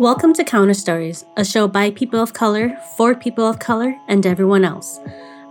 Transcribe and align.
Welcome 0.00 0.32
to 0.32 0.44
Counter 0.44 0.72
Stories, 0.72 1.26
a 1.36 1.44
show 1.44 1.68
by 1.68 1.90
people 1.90 2.22
of 2.22 2.32
color, 2.32 2.74
for 2.96 3.14
people 3.14 3.46
of 3.46 3.58
color, 3.58 3.94
and 4.08 4.24
everyone 4.24 4.64
else. 4.64 4.98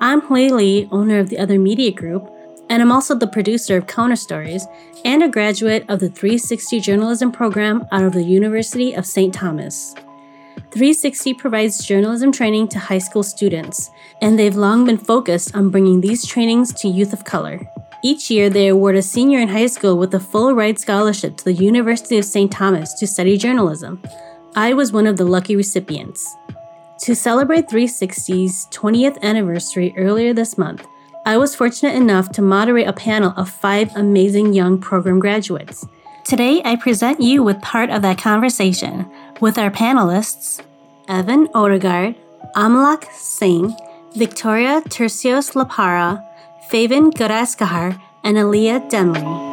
I'm 0.01 0.21
Hui 0.21 0.49
Lee, 0.49 0.89
owner 0.91 1.19
of 1.19 1.29
the 1.29 1.37
Other 1.37 1.59
Media 1.59 1.91
Group, 1.91 2.33
and 2.67 2.81
I'm 2.81 2.91
also 2.91 3.13
the 3.13 3.27
producer 3.27 3.77
of 3.77 3.85
Counter 3.85 4.15
Stories 4.15 4.65
and 5.05 5.21
a 5.21 5.29
graduate 5.29 5.85
of 5.87 5.99
the 5.99 6.09
360 6.09 6.79
Journalism 6.79 7.31
program 7.31 7.85
out 7.91 8.03
of 8.03 8.13
the 8.13 8.23
University 8.23 8.93
of 8.93 9.05
St. 9.05 9.31
Thomas. 9.31 9.93
360 10.71 11.35
provides 11.35 11.85
journalism 11.85 12.31
training 12.31 12.69
to 12.69 12.79
high 12.79 12.97
school 12.97 13.21
students, 13.21 13.91
and 14.19 14.39
they've 14.39 14.55
long 14.55 14.83
been 14.83 14.97
focused 14.97 15.55
on 15.55 15.69
bringing 15.69 16.01
these 16.01 16.25
trainings 16.25 16.73
to 16.73 16.87
youth 16.87 17.13
of 17.13 17.23
color. 17.23 17.61
Each 18.03 18.31
year, 18.31 18.49
they 18.49 18.69
award 18.69 18.95
a 18.95 19.03
senior 19.03 19.37
in 19.37 19.49
high 19.49 19.67
school 19.67 19.95
with 19.95 20.11
a 20.15 20.19
full 20.19 20.55
ride 20.55 20.79
scholarship 20.79 21.37
to 21.37 21.43
the 21.43 21.53
University 21.53 22.17
of 22.17 22.25
St. 22.25 22.51
Thomas 22.51 22.95
to 22.95 23.05
study 23.05 23.37
journalism. 23.37 24.01
I 24.59 24.73
was 24.73 24.91
one 24.91 25.07
of 25.07 25.15
the 25.15 25.23
lucky 25.23 25.55
recipients. 25.55 26.35
To 27.03 27.15
celebrate 27.15 27.69
360's 27.69 28.67
20th 28.71 29.17
anniversary 29.21 29.93
earlier 29.95 30.33
this 30.33 30.57
month, 30.57 30.85
I 31.25 31.37
was 31.37 31.55
fortunate 31.55 31.95
enough 31.95 32.33
to 32.33 32.41
moderate 32.41 32.85
a 32.85 32.91
panel 32.91 33.33
of 33.37 33.49
five 33.49 33.95
amazing 33.95 34.51
young 34.51 34.77
program 34.77 35.17
graduates. 35.17 35.87
Today, 36.25 36.61
I 36.65 36.75
present 36.75 37.21
you 37.21 37.41
with 37.41 37.61
part 37.61 37.89
of 37.89 38.01
that 38.01 38.17
conversation 38.17 39.09
with 39.39 39.57
our 39.57 39.71
panelists 39.71 40.61
Evan 41.07 41.47
Odegaard, 41.55 42.15
Amalak 42.53 43.09
Singh, 43.13 43.73
Victoria 44.17 44.81
Tercios 44.89 45.53
Lapara, 45.53 46.21
Faven 46.69 47.13
Garaskahar, 47.13 47.97
and 48.25 48.35
Aliyah 48.35 48.89
Demri. 48.91 49.48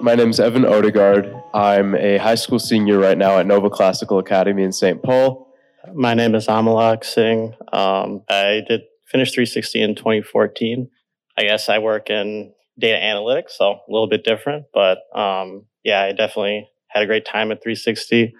My 0.00 0.14
name 0.14 0.30
is 0.30 0.38
Evan 0.38 0.64
Odegaard. 0.64 1.34
I'm 1.52 1.96
a 1.96 2.18
high 2.18 2.36
school 2.36 2.60
senior 2.60 3.00
right 3.00 3.18
now 3.18 3.38
at 3.38 3.46
Nova 3.46 3.68
Classical 3.68 4.20
Academy 4.20 4.62
in 4.62 4.70
St. 4.70 5.02
Paul. 5.02 5.52
My 5.92 6.14
name 6.14 6.36
is 6.36 6.46
Amalak 6.46 7.04
Singh. 7.04 7.52
Um, 7.72 8.22
I 8.30 8.62
did 8.68 8.82
finish 9.06 9.32
360 9.32 9.82
in 9.82 9.94
2014. 9.96 10.88
I 11.36 11.42
guess 11.42 11.68
I 11.68 11.80
work 11.80 12.10
in 12.10 12.52
data 12.78 12.96
analytics, 12.96 13.50
so 13.50 13.72
a 13.72 13.80
little 13.88 14.06
bit 14.08 14.22
different, 14.22 14.66
but 14.72 14.98
um, 15.16 15.66
yeah, 15.82 16.02
I 16.02 16.12
definitely 16.12 16.68
had 16.88 17.02
a 17.02 17.06
great 17.06 17.26
time 17.26 17.50
at 17.50 17.60
360. 17.60 18.32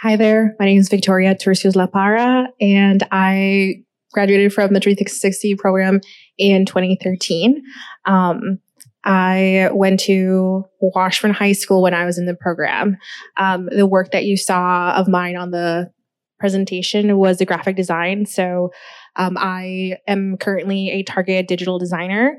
Hi 0.00 0.16
there. 0.16 0.56
My 0.58 0.66
name 0.66 0.80
is 0.80 0.88
Victoria 0.88 1.36
Tercios 1.36 1.76
La 1.76 1.86
Para, 1.86 2.48
and 2.60 3.06
I 3.12 3.84
graduated 4.12 4.52
from 4.52 4.72
the 4.72 4.80
360 4.80 5.54
program 5.54 6.00
in 6.38 6.66
2013. 6.66 7.62
Um, 8.04 8.58
I 9.04 9.68
went 9.72 10.00
to 10.00 10.64
Washburn 10.80 11.32
High 11.32 11.52
School 11.52 11.82
when 11.82 11.94
I 11.94 12.04
was 12.04 12.18
in 12.18 12.26
the 12.26 12.34
program. 12.34 12.96
Um, 13.36 13.68
the 13.70 13.86
work 13.86 14.12
that 14.12 14.24
you 14.24 14.36
saw 14.36 14.92
of 14.92 15.08
mine 15.08 15.36
on 15.36 15.50
the 15.50 15.90
presentation 16.38 17.16
was 17.18 17.38
the 17.38 17.46
graphic 17.46 17.76
design. 17.76 18.26
So 18.26 18.70
um, 19.16 19.36
I 19.38 19.98
am 20.06 20.36
currently 20.36 20.90
a 20.90 21.02
Target 21.02 21.48
digital 21.48 21.78
designer. 21.78 22.36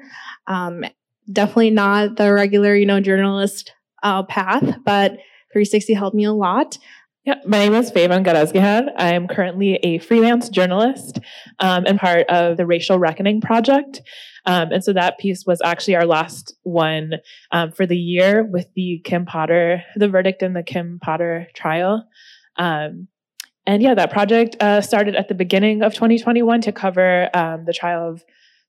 Um, 0.47 0.83
definitely 1.31 1.69
not 1.69 2.17
the 2.17 2.33
regular, 2.33 2.75
you 2.75 2.85
know, 2.85 2.99
journalist 2.99 3.73
uh, 4.03 4.23
path, 4.23 4.75
but 4.83 5.11
360 5.53 5.93
helped 5.93 6.15
me 6.15 6.25
a 6.25 6.33
lot. 6.33 6.77
Yeah, 7.25 7.35
my 7.45 7.59
name 7.59 7.73
is 7.73 7.89
Favan 7.89 8.25
Garazgihan. 8.25 8.89
I 8.97 9.13
am 9.13 9.29
currently 9.29 9.75
a 9.75 9.99
freelance 9.99 10.49
journalist 10.49 11.19
um, 11.59 11.85
and 11.87 11.97
part 11.97 12.27
of 12.27 12.57
the 12.57 12.65
Racial 12.65 12.99
Reckoning 12.99 13.39
Project. 13.39 14.01
Um, 14.45 14.71
and 14.71 14.83
so 14.83 14.93
that 14.93 15.17
piece 15.17 15.45
was 15.45 15.61
actually 15.63 15.95
our 15.95 16.05
last 16.05 16.55
one 16.63 17.13
um, 17.51 17.71
for 17.71 17.85
the 17.85 17.97
year 17.97 18.43
with 18.43 18.67
the 18.75 19.01
Kim 19.03 19.25
Potter, 19.25 19.83
the 19.95 20.09
verdict 20.09 20.43
in 20.43 20.53
the 20.53 20.63
Kim 20.63 20.99
Potter 21.01 21.47
trial. 21.55 22.05
Um, 22.57 23.07
and 23.65 23.81
yeah, 23.81 23.93
that 23.95 24.11
project 24.11 24.61
uh, 24.61 24.81
started 24.81 25.15
at 25.15 25.29
the 25.29 25.35
beginning 25.35 25.81
of 25.81 25.93
2021 25.93 26.61
to 26.61 26.71
cover 26.71 27.29
um, 27.33 27.63
the 27.65 27.73
trial 27.73 28.09
of 28.09 28.23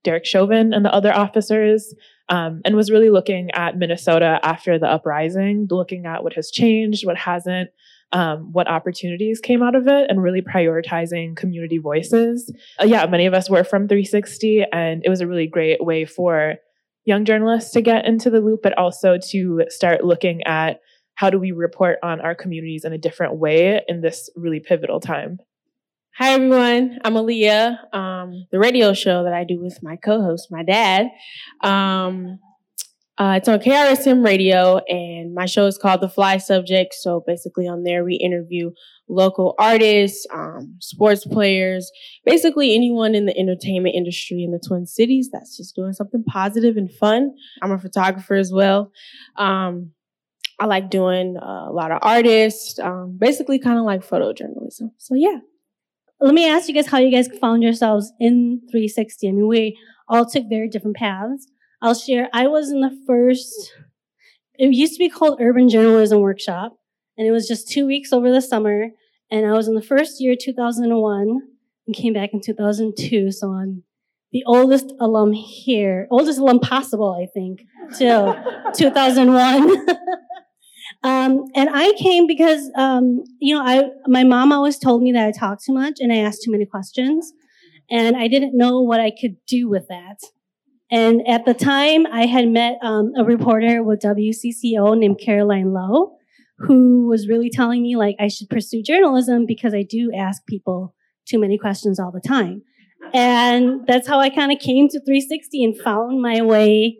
Derek 0.04 0.24
Chauvin 0.24 0.72
and 0.72 0.84
the 0.84 0.94
other 0.94 1.12
officers, 1.12 1.94
um, 2.28 2.60
and 2.64 2.76
was 2.76 2.90
really 2.90 3.10
looking 3.10 3.50
at 3.52 3.76
Minnesota 3.76 4.38
after 4.42 4.78
the 4.78 4.86
uprising, 4.86 5.66
looking 5.70 6.06
at 6.06 6.22
what 6.22 6.34
has 6.34 6.50
changed, 6.50 7.04
what 7.04 7.16
hasn't, 7.16 7.70
um, 8.12 8.52
what 8.52 8.68
opportunities 8.68 9.40
came 9.40 9.62
out 9.62 9.74
of 9.74 9.86
it 9.88 10.10
and 10.10 10.22
really 10.22 10.42
prioritizing 10.42 11.36
community 11.36 11.78
voices. 11.78 12.52
Uh, 12.80 12.84
yeah, 12.84 13.06
many 13.06 13.26
of 13.26 13.34
us 13.34 13.50
were 13.50 13.64
from 13.64 13.88
360, 13.88 14.64
and 14.72 15.02
it 15.04 15.08
was 15.08 15.20
a 15.20 15.26
really 15.26 15.46
great 15.46 15.84
way 15.84 16.04
for 16.04 16.54
young 17.04 17.24
journalists 17.24 17.72
to 17.72 17.82
get 17.82 18.06
into 18.06 18.30
the 18.30 18.40
loop, 18.40 18.60
but 18.62 18.76
also 18.78 19.18
to 19.30 19.64
start 19.68 20.04
looking 20.04 20.42
at 20.44 20.80
how 21.16 21.30
do 21.30 21.38
we 21.38 21.52
report 21.52 21.98
on 22.02 22.20
our 22.20 22.34
communities 22.34 22.84
in 22.84 22.92
a 22.92 22.98
different 22.98 23.36
way 23.36 23.82
in 23.88 24.00
this 24.00 24.30
really 24.36 24.60
pivotal 24.60 25.00
time. 25.00 25.38
Hi 26.16 26.34
everyone, 26.34 26.98
I'm 27.04 27.14
Aliyah. 27.14 27.92
Um, 27.92 28.46
the 28.52 28.58
radio 28.60 28.94
show 28.94 29.24
that 29.24 29.32
I 29.32 29.42
do 29.42 29.60
with 29.60 29.82
my 29.82 29.96
co-host, 29.96 30.46
my 30.50 30.62
dad. 30.62 31.08
Um, 31.60 32.38
uh, 33.16 33.34
it's 33.36 33.48
on 33.48 33.60
KRSM 33.60 34.24
radio, 34.24 34.78
and 34.88 35.34
my 35.34 35.46
show 35.46 35.66
is 35.66 35.78
called 35.78 36.00
The 36.00 36.08
Fly 36.08 36.38
Subject. 36.38 36.94
So 36.94 37.22
basically, 37.24 37.68
on 37.68 37.84
there, 37.84 38.04
we 38.04 38.16
interview 38.16 38.72
local 39.08 39.54
artists, 39.58 40.26
um, 40.34 40.76
sports 40.80 41.24
players, 41.24 41.90
basically 42.24 42.74
anyone 42.74 43.14
in 43.14 43.26
the 43.26 43.38
entertainment 43.38 43.94
industry 43.94 44.42
in 44.42 44.50
the 44.50 44.58
Twin 44.66 44.86
Cities 44.86 45.28
that's 45.32 45.56
just 45.56 45.76
doing 45.76 45.92
something 45.92 46.24
positive 46.24 46.76
and 46.76 46.90
fun. 46.90 47.34
I'm 47.62 47.70
a 47.70 47.78
photographer 47.78 48.34
as 48.34 48.50
well. 48.52 48.90
Um, 49.36 49.92
I 50.58 50.66
like 50.66 50.90
doing 50.90 51.36
uh, 51.36 51.68
a 51.68 51.72
lot 51.72 51.92
of 51.92 51.98
artists, 52.02 52.78
um, 52.80 53.16
basically, 53.18 53.60
kind 53.60 53.78
of 53.78 53.84
like 53.84 54.00
photojournalism. 54.00 54.90
So, 54.98 55.14
yeah. 55.14 55.38
Let 56.20 56.34
me 56.34 56.48
ask 56.48 56.68
you 56.68 56.74
guys 56.74 56.86
how 56.86 56.98
you 56.98 57.10
guys 57.10 57.28
found 57.40 57.62
yourselves 57.62 58.12
in 58.18 58.60
360. 58.70 59.28
I 59.28 59.32
mean, 59.32 59.48
we 59.48 59.76
all 60.08 60.24
took 60.24 60.44
very 60.48 60.68
different 60.68 60.96
paths. 60.96 61.46
I'll 61.84 61.94
share. 61.94 62.30
I 62.32 62.46
was 62.46 62.70
in 62.70 62.80
the 62.80 62.98
first, 63.06 63.74
it 64.54 64.72
used 64.72 64.94
to 64.94 64.98
be 64.98 65.10
called 65.10 65.38
Urban 65.38 65.68
Journalism 65.68 66.20
Workshop, 66.20 66.78
and 67.18 67.26
it 67.26 67.30
was 67.30 67.46
just 67.46 67.68
two 67.68 67.86
weeks 67.86 68.10
over 68.10 68.32
the 68.32 68.40
summer. 68.40 68.88
And 69.30 69.44
I 69.44 69.52
was 69.52 69.68
in 69.68 69.74
the 69.74 69.82
first 69.82 70.18
year, 70.18 70.34
2001, 70.34 71.42
and 71.86 71.94
came 71.94 72.14
back 72.14 72.30
in 72.32 72.40
2002. 72.40 73.30
So 73.32 73.50
I'm 73.50 73.82
the 74.32 74.42
oldest 74.46 74.94
alum 74.98 75.34
here, 75.34 76.08
oldest 76.10 76.38
alum 76.38 76.58
possible, 76.58 77.14
I 77.20 77.26
think, 77.34 77.60
till 77.98 78.34
2001. 78.74 79.88
um, 81.02 81.44
and 81.54 81.68
I 81.70 81.92
came 81.98 82.26
because, 82.26 82.70
um, 82.78 83.24
you 83.40 83.54
know, 83.54 83.62
I 83.62 83.90
my 84.06 84.24
mom 84.24 84.52
always 84.52 84.78
told 84.78 85.02
me 85.02 85.12
that 85.12 85.26
I 85.26 85.32
talked 85.38 85.64
too 85.66 85.74
much 85.74 85.96
and 86.00 86.10
I 86.10 86.16
asked 86.16 86.44
too 86.44 86.50
many 86.50 86.64
questions, 86.64 87.34
and 87.90 88.16
I 88.16 88.26
didn't 88.26 88.56
know 88.56 88.80
what 88.80 89.00
I 89.00 89.10
could 89.10 89.36
do 89.46 89.68
with 89.68 89.88
that. 89.88 90.16
And 90.94 91.26
at 91.26 91.44
the 91.44 91.54
time, 91.54 92.06
I 92.06 92.26
had 92.26 92.46
met 92.46 92.78
um, 92.80 93.14
a 93.18 93.24
reporter 93.24 93.82
with 93.82 93.98
WCCO 93.98 94.96
named 94.96 95.18
Caroline 95.20 95.72
Lowe, 95.72 96.16
who 96.58 97.08
was 97.08 97.26
really 97.26 97.50
telling 97.50 97.82
me 97.82 97.96
like 97.96 98.14
I 98.20 98.28
should 98.28 98.48
pursue 98.48 98.80
journalism 98.80 99.44
because 99.44 99.74
I 99.74 99.82
do 99.82 100.12
ask 100.16 100.46
people 100.46 100.94
too 101.26 101.40
many 101.40 101.58
questions 101.58 101.98
all 101.98 102.12
the 102.12 102.20
time. 102.20 102.62
And 103.12 103.84
that's 103.88 104.06
how 104.06 104.20
I 104.20 104.30
kind 104.30 104.52
of 104.52 104.60
came 104.60 104.88
to 104.90 105.00
360 105.00 105.64
and 105.64 105.76
found 105.76 106.22
my 106.22 106.42
way 106.42 106.98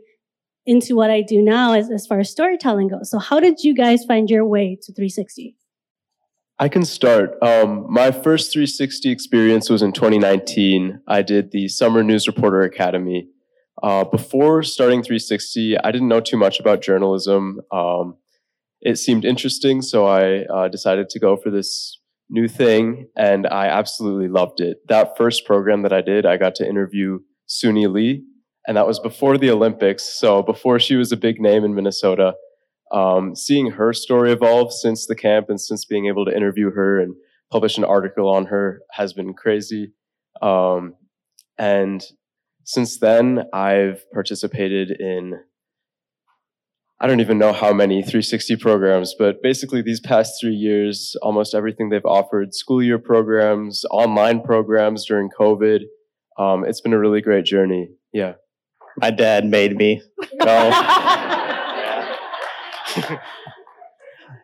into 0.67 0.97
what 0.97 1.13
I 1.13 1.23
do 1.23 1.41
now 1.41 1.75
as, 1.75 1.89
as 1.89 2.05
far 2.05 2.19
as 2.19 2.33
storytelling 2.33 2.89
goes. 2.89 3.13
So 3.13 3.21
how 3.21 3.39
did 3.39 3.61
you 3.61 3.77
guys 3.77 4.05
find 4.05 4.29
your 4.29 4.45
way 4.45 4.77
to 4.83 4.93
360? 4.93 5.55
I 6.59 6.69
can 6.69 6.85
start. 6.85 7.41
Um, 7.43 7.87
my 7.89 8.11
first 8.11 8.53
360 8.53 9.09
experience 9.09 9.71
was 9.71 9.83
in 9.83 9.93
2019. 9.93 11.01
I 11.07 11.23
did 11.23 11.53
the 11.53 11.69
Summer 11.69 12.03
News 12.03 12.27
Reporter 12.27 12.63
Academy 12.63 13.29
uh, 13.85 14.03
before 14.03 14.63
starting 14.63 15.03
360, 15.03 15.77
I 15.79 15.93
didn't 15.93 16.09
know 16.09 16.21
too 16.21 16.39
much 16.39 16.59
about 16.59 16.81
journalism. 16.81 17.61
Um, 17.71 18.17
it 18.81 18.97
seemed 18.97 19.27
interesting, 19.27 19.83
so 19.83 20.07
I 20.07 20.45
uh, 20.45 20.69
decided 20.69 21.11
to 21.11 21.21
go 21.21 21.37
for 21.37 21.51
this 21.51 22.01
new 22.31 22.49
thing, 22.49 23.09
and 23.15 23.47
I 23.47 23.67
absolutely 23.67 24.29
loved 24.29 24.63
it. 24.63 24.79
That 24.89 25.19
first 25.19 25.45
program 25.45 25.83
that 25.83 25.93
I 25.93 26.01
did, 26.01 26.25
I 26.25 26.39
got 26.39 26.55
to 26.57 26.67
interview 26.67 27.19
Suni 27.47 27.87
Lee, 27.93 28.25
and 28.67 28.79
that 28.79 28.87
was 28.87 28.99
before 28.99 29.37
the 29.37 29.51
Olympics, 29.51 30.03
so 30.03 30.43
before 30.43 30.81
she 30.81 30.97
was 30.97 31.13
a 31.13 31.17
big 31.19 31.39
name 31.39 31.63
in 31.63 31.75
Minnesota. 31.75 32.37
Um, 32.91 33.37
seeing 33.37 33.73
her 33.73 33.93
story 33.93 34.33
evolve 34.33 34.73
since 34.73 35.07
the 35.07 35.15
camp 35.15 35.51
and 35.51 35.61
since 35.61 35.85
being 35.85 36.07
able 36.07 36.25
to 36.25 36.35
interview 36.35 36.71
her 36.71 37.01
and 37.01 37.15
publish 37.53 37.77
an 37.77 37.85
article 37.85 38.31
on 38.31 38.47
her 38.47 38.81
has 38.93 39.13
been 39.13 39.35
crazy. 39.35 39.93
Um, 40.41 40.95
and 41.59 42.03
since 42.65 42.99
then, 42.99 43.45
I've 43.53 44.05
participated 44.13 44.91
in 44.91 45.41
I 47.01 47.07
don't 47.07 47.21
even 47.21 47.39
know 47.39 47.53
how 47.53 47.73
many 47.73 48.03
360 48.03 48.57
programs, 48.57 49.15
but 49.19 49.43
basically 49.43 49.83
these 49.83 50.01
past 50.01 50.41
three 50.41 50.55
years, 50.55 51.17
almost 51.21 51.55
everything 51.55 51.91
they've 51.91 52.05
offered 52.05 52.55
school 52.55 52.83
year 52.83 52.99
programs, 52.99 53.85
online 53.91 54.41
programs 54.41 55.05
during 55.05 55.29
COVID. 55.29 55.81
Um, 56.39 56.65
it's 56.65 56.81
been 56.81 56.95
a 56.95 56.99
really 56.99 57.21
great 57.21 57.45
journey. 57.45 57.91
Yeah. 58.13 58.35
My 58.97 59.11
dad 59.11 59.45
made 59.45 59.77
me 59.77 60.01
go. 60.41 60.47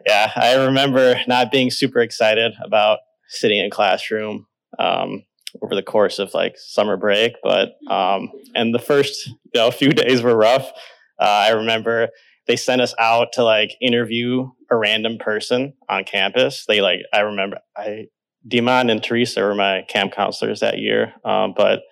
yeah, 0.06 0.32
I 0.34 0.56
remember 0.64 1.20
not 1.26 1.50
being 1.50 1.70
super 1.70 2.00
excited 2.00 2.52
about 2.62 2.99
sitting 3.28 3.58
in 3.58 3.70
classroom 3.70 4.46
um, 4.78 5.22
over 5.62 5.75
the 5.75 5.82
course 5.82 6.19
of 6.19 6.35
like 6.35 6.55
summer 6.56 6.97
break, 6.97 7.35
but 7.43 7.70
um, 7.88 8.31
and 8.55 8.75
the 8.75 8.79
first 8.79 9.26
you 9.26 9.35
know 9.55 9.70
few 9.70 9.91
days 9.91 10.23
were 10.23 10.37
rough. 10.37 10.70
Uh, 11.19 11.47
I 11.49 11.50
remember 11.50 12.08
they 12.47 12.56
sent 12.56 12.81
us 12.81 12.94
out 12.99 13.29
to 13.35 13.44
like 13.44 13.73
interview 13.81 14.50
a 14.70 14.76
random 14.76 15.19
person 15.19 15.75
on 15.88 16.05
campus. 16.05 16.64
They 16.67 16.81
like 16.81 17.00
I 17.12 17.20
remember 17.20 17.58
I 17.76 18.06
Demon 18.47 18.91
and 18.91 19.02
Teresa 19.02 19.43
were 19.43 19.55
my 19.55 19.85
camp 19.88 20.12
counselors 20.12 20.61
that 20.61 20.79
year, 20.79 21.12
um, 21.25 21.53
but 21.56 21.82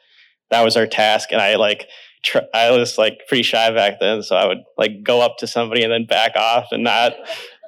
that 0.51 0.65
was 0.65 0.77
our 0.77 0.87
task, 0.87 1.31
and 1.31 1.41
I 1.41 1.57
like 1.57 1.87
tr- 2.25 2.39
I 2.55 2.71
was 2.71 2.99
like 2.99 3.21
pretty 3.29 3.43
shy 3.43 3.71
back 3.71 4.01
then, 4.01 4.23
so 4.23 4.37
I 4.37 4.47
would 4.47 4.59
like 4.77 5.03
go 5.03 5.21
up 5.21 5.39
to 5.39 5.47
somebody 5.47 5.83
and 5.83 5.93
then 5.93 6.07
back 6.07 6.37
off 6.37 6.69
and 6.71 6.83
not 6.83 7.13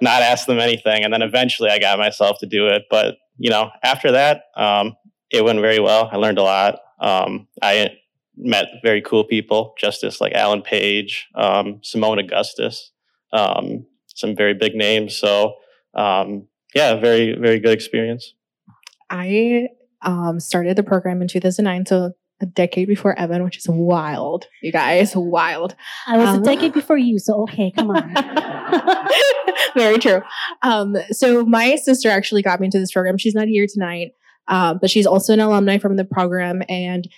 not 0.01 0.23
ask 0.23 0.47
them 0.47 0.59
anything, 0.59 1.05
and 1.05 1.13
then 1.13 1.23
eventually 1.23 1.71
I 1.71 1.79
got 1.79 1.99
myself 1.99 2.39
to 2.41 2.47
do 2.47 2.69
it. 2.69 2.85
But 2.91 3.17
you 3.39 3.51
know, 3.51 3.71
after 3.83 4.13
that, 4.13 4.43
um, 4.57 4.95
it 5.31 5.45
went 5.45 5.61
very 5.61 5.81
well. 5.81 6.09
I 6.13 6.17
learned 6.17 6.39
a 6.39 6.43
lot. 6.43 6.79
Um, 7.01 7.47
I 7.63 7.91
met 8.37 8.67
very 8.83 9.03
cool 9.03 9.25
people, 9.25 9.75
Justice 9.79 10.21
like 10.21 10.33
Alan 10.33 10.63
Page, 10.63 11.29
um, 11.35 11.81
Seimone 11.83 12.21
Augustus, 12.21 12.93
um, 13.33 13.87
some 14.07 14.35
very 14.37 14.55
big 14.55 14.75
names. 14.75 15.17
So 15.17 15.55
um, 15.95 16.47
yeah, 16.75 16.95
very 16.97 17.35
very 17.39 17.59
good 17.59 17.73
experience. 17.73 18.35
I 19.09 19.69
um, 20.03 20.39
started 20.41 20.77
the 20.77 20.83
program 20.83 21.21
in 21.21 21.29
2009, 21.29 21.87
so 21.87 22.13
a 22.43 22.47
decade 22.47 22.89
before 22.89 23.19
Evan, 23.19 23.45
which 23.45 23.59
is 23.59 23.67
wild, 23.69 24.47
you 24.63 24.73
guys, 24.73 25.15
wild. 25.15 25.75
I 26.07 26.17
was 26.17 26.29
Um, 26.29 26.43
a 26.43 26.45
decade 26.45 26.73
before 26.73 26.97
you, 26.97 27.19
so 27.19 27.43
okay, 27.43 27.71
come 27.71 27.91
on. 27.91 28.15
Very 29.75 29.99
true. 29.99 30.23
Um, 30.63 30.97
so 31.11 31.45
my 31.45 31.77
sister 31.77 32.09
actually 32.09 32.43
got 32.43 32.61
me 32.61 32.67
into 32.67 32.79
this 32.79 32.93
program. 32.93 33.19
She's 33.19 33.35
not 33.35 33.47
here 33.49 33.67
tonight, 33.69 34.13
um, 34.51 34.79
but 34.79 34.91
she's 34.91 35.07
also 35.07 35.33
an 35.33 35.41
alumni 35.41 35.79
from 35.79 35.97
the 35.97 36.05
program, 36.05 36.63
and 36.69 37.09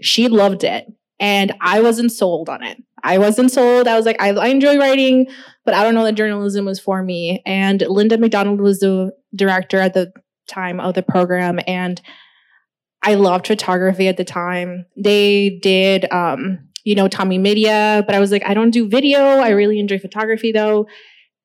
she 0.00 0.28
loved 0.28 0.64
it. 0.64 0.86
And 1.18 1.52
I 1.60 1.80
wasn't 1.80 2.12
sold 2.12 2.48
on 2.48 2.62
it. 2.62 2.82
I 3.02 3.18
wasn't 3.18 3.50
sold. 3.50 3.88
I 3.88 3.96
was 3.96 4.06
like, 4.06 4.20
I, 4.20 4.30
I 4.30 4.48
enjoy 4.48 4.78
writing, 4.78 5.26
but 5.64 5.74
I 5.74 5.82
don't 5.82 5.94
know 5.94 6.04
that 6.04 6.14
journalism 6.14 6.64
was 6.64 6.78
for 6.78 7.02
me. 7.02 7.42
And 7.44 7.82
Linda 7.82 8.18
McDonald 8.18 8.60
was 8.60 8.80
the 8.80 9.12
director 9.34 9.78
at 9.78 9.94
the 9.94 10.12
time 10.46 10.78
of 10.78 10.94
the 10.94 11.02
program, 11.02 11.58
and 11.66 12.00
I 13.02 13.14
loved 13.14 13.46
photography 13.46 14.08
at 14.08 14.16
the 14.16 14.24
time. 14.24 14.86
They 14.96 15.58
did, 15.62 16.10
um, 16.12 16.68
you 16.84 16.94
know, 16.94 17.08
TommieMedia, 17.08 18.06
but 18.06 18.14
I 18.14 18.20
was 18.20 18.30
like, 18.30 18.44
I 18.46 18.54
don't 18.54 18.70
do 18.70 18.88
video. 18.88 19.20
I 19.20 19.50
really 19.50 19.78
enjoy 19.78 19.98
photography 19.98 20.52
though. 20.52 20.86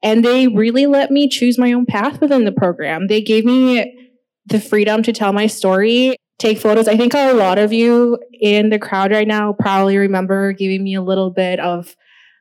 And 0.03 0.25
they 0.25 0.47
really 0.47 0.87
let 0.87 1.11
me 1.11 1.29
choose 1.29 1.59
my 1.59 1.73
own 1.73 1.85
path 1.85 2.19
within 2.19 2.45
the 2.45 2.51
program. 2.51 3.07
They 3.07 3.21
gave 3.21 3.45
me 3.45 4.10
the 4.45 4.59
freedom 4.59 5.03
to 5.03 5.13
tell 5.13 5.33
my 5.33 5.47
story, 5.47 6.15
take 6.39 6.57
photos. 6.57 6.87
I 6.87 6.97
think 6.97 7.13
a 7.13 7.33
lot 7.33 7.59
of 7.59 7.71
you 7.71 8.17
in 8.33 8.69
the 8.69 8.79
crowd 8.79 9.11
right 9.11 9.27
now 9.27 9.53
probably 9.53 9.97
remember 9.97 10.53
giving 10.53 10.83
me 10.83 10.95
a 10.95 11.01
little 11.01 11.29
bit 11.29 11.59
of 11.59 11.95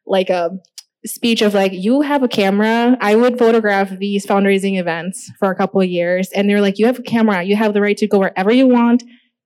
like 0.07 0.31
a 0.31 0.51
speech 1.07 1.43
of 1.43 1.55
like, 1.55 1.73
you 1.73 2.03
have 2.03 2.23
a 2.23 2.29
camera. 2.29 2.97
I 3.01 3.15
would 3.15 3.39
photograph 3.39 3.91
these 3.99 4.27
fundraising 4.27 4.79
events 4.79 5.31
for 5.39 5.51
a 5.51 5.55
couple 5.55 5.81
of 5.81 5.89
years. 5.89 6.31
And 6.35 6.49
they're 6.49 6.61
like, 6.61 6.79
you 6.79 6.87
have 6.87 6.99
a 6.99 7.03
camera. 7.03 7.43
You 7.43 7.57
have 7.57 7.75
the 7.75 7.81
right 7.81 7.97
to 7.99 8.07
go 8.07 8.19
wherever 8.19 8.53
you 8.53 8.67
want, 8.67 9.03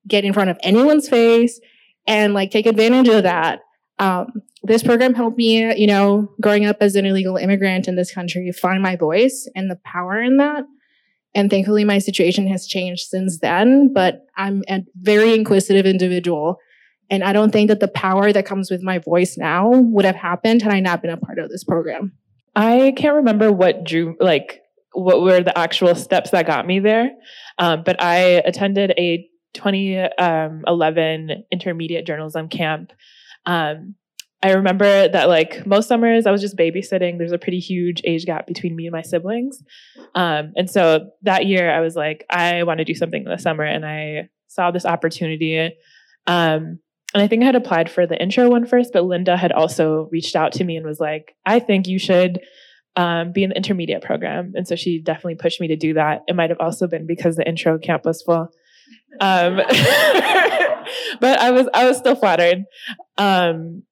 get 0.08 0.24
in 0.24 0.32
front 0.32 0.50
of 0.50 0.58
anyone's 0.62 1.08
face 1.08 1.60
and 2.06 2.34
like 2.34 2.50
take 2.50 2.66
advantage 2.66 3.08
of 3.08 3.22
that. 3.22 3.60
Um, 3.98 4.26
this 4.62 4.82
program 4.82 5.14
helped 5.14 5.38
me, 5.38 5.74
you 5.78 5.86
know, 5.86 6.28
growing 6.40 6.64
up 6.64 6.78
as 6.80 6.96
an 6.96 7.06
illegal 7.06 7.36
immigrant 7.36 7.86
in 7.86 7.96
this 7.96 8.12
country, 8.12 8.50
find 8.50 8.82
my 8.82 8.96
voice 8.96 9.48
and 9.54 9.70
the 9.70 9.78
power 9.84 10.20
in 10.20 10.38
that. 10.38 10.64
And 11.34 11.50
thankfully, 11.50 11.84
my 11.84 11.98
situation 11.98 12.46
has 12.48 12.66
changed 12.66 13.04
since 13.08 13.40
then, 13.40 13.92
but 13.92 14.26
I'm 14.36 14.62
a 14.68 14.84
very 15.00 15.34
inquisitive 15.34 15.84
individual. 15.84 16.58
And 17.10 17.24
I 17.24 17.32
don't 17.32 17.50
think 17.50 17.68
that 17.68 17.80
the 17.80 17.88
power 17.88 18.32
that 18.32 18.46
comes 18.46 18.70
with 18.70 18.82
my 18.82 18.98
voice 18.98 19.36
now 19.36 19.68
would 19.70 20.04
have 20.04 20.16
happened 20.16 20.62
had 20.62 20.72
I 20.72 20.80
not 20.80 21.02
been 21.02 21.10
a 21.10 21.16
part 21.16 21.38
of 21.38 21.50
this 21.50 21.64
program. 21.64 22.12
I 22.56 22.94
can't 22.96 23.16
remember 23.16 23.50
what 23.50 23.84
drew 23.84 24.16
like 24.20 24.60
what 24.92 25.22
were 25.22 25.42
the 25.42 25.56
actual 25.58 25.94
steps 25.96 26.30
that 26.30 26.46
got 26.46 26.68
me 26.68 26.78
there, 26.78 27.10
um, 27.58 27.82
but 27.84 28.00
I 28.00 28.42
attended 28.46 28.92
a 28.96 29.28
2011 29.54 31.44
intermediate 31.50 32.06
journalism 32.06 32.48
camp. 32.48 32.92
Um, 33.44 33.96
I 34.44 34.52
remember 34.52 35.08
that 35.08 35.26
like 35.26 35.66
most 35.66 35.88
summers 35.88 36.26
I 36.26 36.30
was 36.30 36.42
just 36.42 36.54
babysitting. 36.54 37.16
There's 37.16 37.32
a 37.32 37.38
pretty 37.38 37.60
huge 37.60 38.02
age 38.04 38.26
gap 38.26 38.46
between 38.46 38.76
me 38.76 38.86
and 38.86 38.92
my 38.92 39.00
siblings, 39.00 39.62
um, 40.14 40.52
and 40.54 40.70
so 40.70 41.08
that 41.22 41.46
year 41.46 41.70
I 41.70 41.80
was 41.80 41.96
like, 41.96 42.26
I 42.28 42.62
want 42.64 42.78
to 42.78 42.84
do 42.84 42.94
something 42.94 43.22
in 43.22 43.30
the 43.30 43.38
summer, 43.38 43.64
and 43.64 43.86
I 43.86 44.28
saw 44.48 44.70
this 44.70 44.84
opportunity. 44.84 45.74
Um, 46.26 46.78
and 47.14 47.22
I 47.22 47.26
think 47.26 47.42
I 47.42 47.46
had 47.46 47.56
applied 47.56 47.90
for 47.90 48.06
the 48.06 48.20
intro 48.20 48.50
one 48.50 48.66
first, 48.66 48.92
but 48.92 49.06
Linda 49.06 49.34
had 49.34 49.50
also 49.50 50.10
reached 50.12 50.36
out 50.36 50.52
to 50.54 50.64
me 50.64 50.76
and 50.76 50.84
was 50.84 51.00
like, 51.00 51.34
I 51.46 51.58
think 51.58 51.86
you 51.86 51.98
should 51.98 52.40
um, 52.96 53.32
be 53.32 53.44
in 53.44 53.50
the 53.50 53.56
intermediate 53.56 54.02
program. 54.02 54.52
And 54.54 54.68
so 54.68 54.76
she 54.76 55.00
definitely 55.00 55.36
pushed 55.36 55.60
me 55.60 55.68
to 55.68 55.76
do 55.76 55.94
that. 55.94 56.22
It 56.28 56.36
might 56.36 56.50
have 56.50 56.60
also 56.60 56.86
been 56.86 57.06
because 57.06 57.36
the 57.36 57.48
intro 57.48 57.78
camp 57.78 58.04
was 58.04 58.20
full. 58.20 58.50
Um, 59.20 59.56
but 61.20 61.40
I 61.40 61.50
was 61.50 61.68
I 61.72 61.86
was 61.86 61.96
still 61.96 62.16
flattered. 62.16 62.64
Um, 63.16 63.84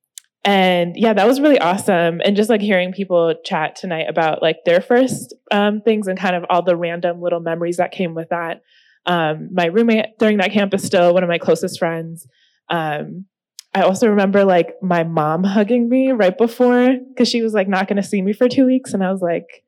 and 0.44 0.96
yeah, 0.96 1.12
that 1.12 1.26
was 1.26 1.40
really 1.40 1.58
awesome. 1.58 2.20
And 2.24 2.34
just 2.36 2.50
like 2.50 2.60
hearing 2.60 2.92
people 2.92 3.34
chat 3.44 3.76
tonight 3.76 4.06
about 4.08 4.42
like 4.42 4.64
their 4.64 4.80
first 4.80 5.34
um, 5.52 5.80
things 5.82 6.08
and 6.08 6.18
kind 6.18 6.34
of 6.34 6.44
all 6.50 6.62
the 6.62 6.76
random 6.76 7.20
little 7.20 7.40
memories 7.40 7.76
that 7.76 7.92
came 7.92 8.14
with 8.14 8.30
that. 8.30 8.62
Um, 9.06 9.50
my 9.52 9.66
roommate 9.66 10.18
during 10.18 10.38
that 10.38 10.52
camp 10.52 10.74
is 10.74 10.82
still 10.82 11.14
one 11.14 11.22
of 11.22 11.28
my 11.28 11.38
closest 11.38 11.78
friends. 11.78 12.26
Um, 12.68 13.26
I 13.74 13.82
also 13.82 14.08
remember 14.08 14.44
like 14.44 14.74
my 14.82 15.04
mom 15.04 15.44
hugging 15.44 15.88
me 15.88 16.12
right 16.12 16.36
before 16.36 16.94
because 17.08 17.28
she 17.28 17.42
was 17.42 17.54
like 17.54 17.68
not 17.68 17.88
going 17.88 17.96
to 17.96 18.02
see 18.02 18.20
me 18.20 18.32
for 18.32 18.48
two 18.48 18.66
weeks, 18.66 18.92
and 18.92 19.02
I 19.02 19.10
was 19.10 19.22
like, 19.22 19.64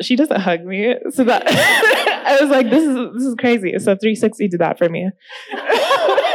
she 0.00 0.14
doesn't 0.14 0.40
hug 0.40 0.64
me, 0.64 0.94
so 1.10 1.24
that 1.24 1.42
I 2.26 2.40
was 2.40 2.50
like, 2.50 2.70
this 2.70 2.84
is 2.84 2.96
this 3.14 3.24
is 3.24 3.34
crazy. 3.34 3.72
So 3.78 3.96
360 3.96 4.48
did 4.48 4.60
that 4.60 4.78
for 4.78 4.88
me. 4.88 5.10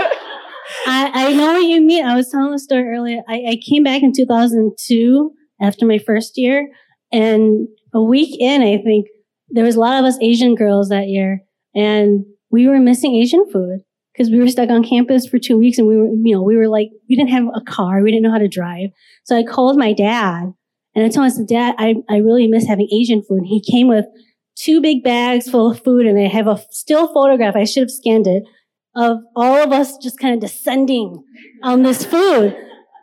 I, 0.85 1.11
I 1.13 1.33
know 1.33 1.53
what 1.53 1.63
you 1.63 1.81
mean. 1.81 2.05
I 2.05 2.15
was 2.15 2.29
telling 2.29 2.51
the 2.51 2.59
story 2.59 2.87
earlier. 2.87 3.21
I, 3.27 3.43
I 3.49 3.59
came 3.67 3.83
back 3.83 4.03
in 4.03 4.11
2002 4.13 5.31
after 5.61 5.85
my 5.85 5.97
first 5.97 6.37
year, 6.37 6.69
and 7.11 7.67
a 7.93 8.03
week 8.03 8.39
in, 8.39 8.61
I 8.61 8.81
think 8.83 9.07
there 9.49 9.63
was 9.63 9.75
a 9.75 9.79
lot 9.79 9.99
of 9.99 10.05
us 10.05 10.17
Asian 10.21 10.55
girls 10.55 10.89
that 10.89 11.07
year, 11.07 11.41
and 11.75 12.25
we 12.51 12.67
were 12.67 12.79
missing 12.79 13.15
Asian 13.15 13.49
food 13.51 13.79
because 14.13 14.29
we 14.29 14.39
were 14.39 14.47
stuck 14.47 14.69
on 14.69 14.83
campus 14.83 15.27
for 15.27 15.39
two 15.39 15.57
weeks, 15.57 15.77
and 15.77 15.87
we 15.87 15.95
were, 15.95 16.07
you 16.07 16.35
know, 16.35 16.43
we 16.43 16.57
were 16.57 16.67
like, 16.67 16.89
we 17.09 17.15
didn't 17.15 17.31
have 17.31 17.45
a 17.55 17.61
car, 17.61 18.01
we 18.01 18.11
didn't 18.11 18.23
know 18.23 18.31
how 18.31 18.37
to 18.37 18.47
drive. 18.47 18.89
So 19.23 19.37
I 19.37 19.43
called 19.43 19.77
my 19.77 19.93
dad, 19.93 20.53
and 20.95 21.05
I 21.05 21.09
told 21.09 21.17
him, 21.17 21.23
I 21.23 21.29
said, 21.29 21.47
Dad, 21.47 21.75
I, 21.77 21.95
I 22.09 22.17
really 22.17 22.47
miss 22.47 22.67
having 22.67 22.87
Asian 22.93 23.23
food. 23.23 23.39
And 23.39 23.47
he 23.47 23.63
came 23.63 23.87
with 23.87 24.05
two 24.55 24.79
big 24.81 25.03
bags 25.03 25.49
full 25.49 25.71
of 25.71 25.83
food, 25.83 26.05
and 26.05 26.19
I 26.19 26.27
have 26.27 26.47
a 26.47 26.61
still 26.69 27.11
photograph. 27.11 27.55
I 27.55 27.63
should 27.63 27.81
have 27.81 27.91
scanned 27.91 28.27
it 28.27 28.43
of 28.95 29.19
all 29.35 29.55
of 29.55 29.71
us 29.71 29.97
just 29.97 30.19
kind 30.19 30.33
of 30.35 30.39
descending 30.39 31.23
on 31.63 31.83
this 31.83 32.05
food. 32.05 32.55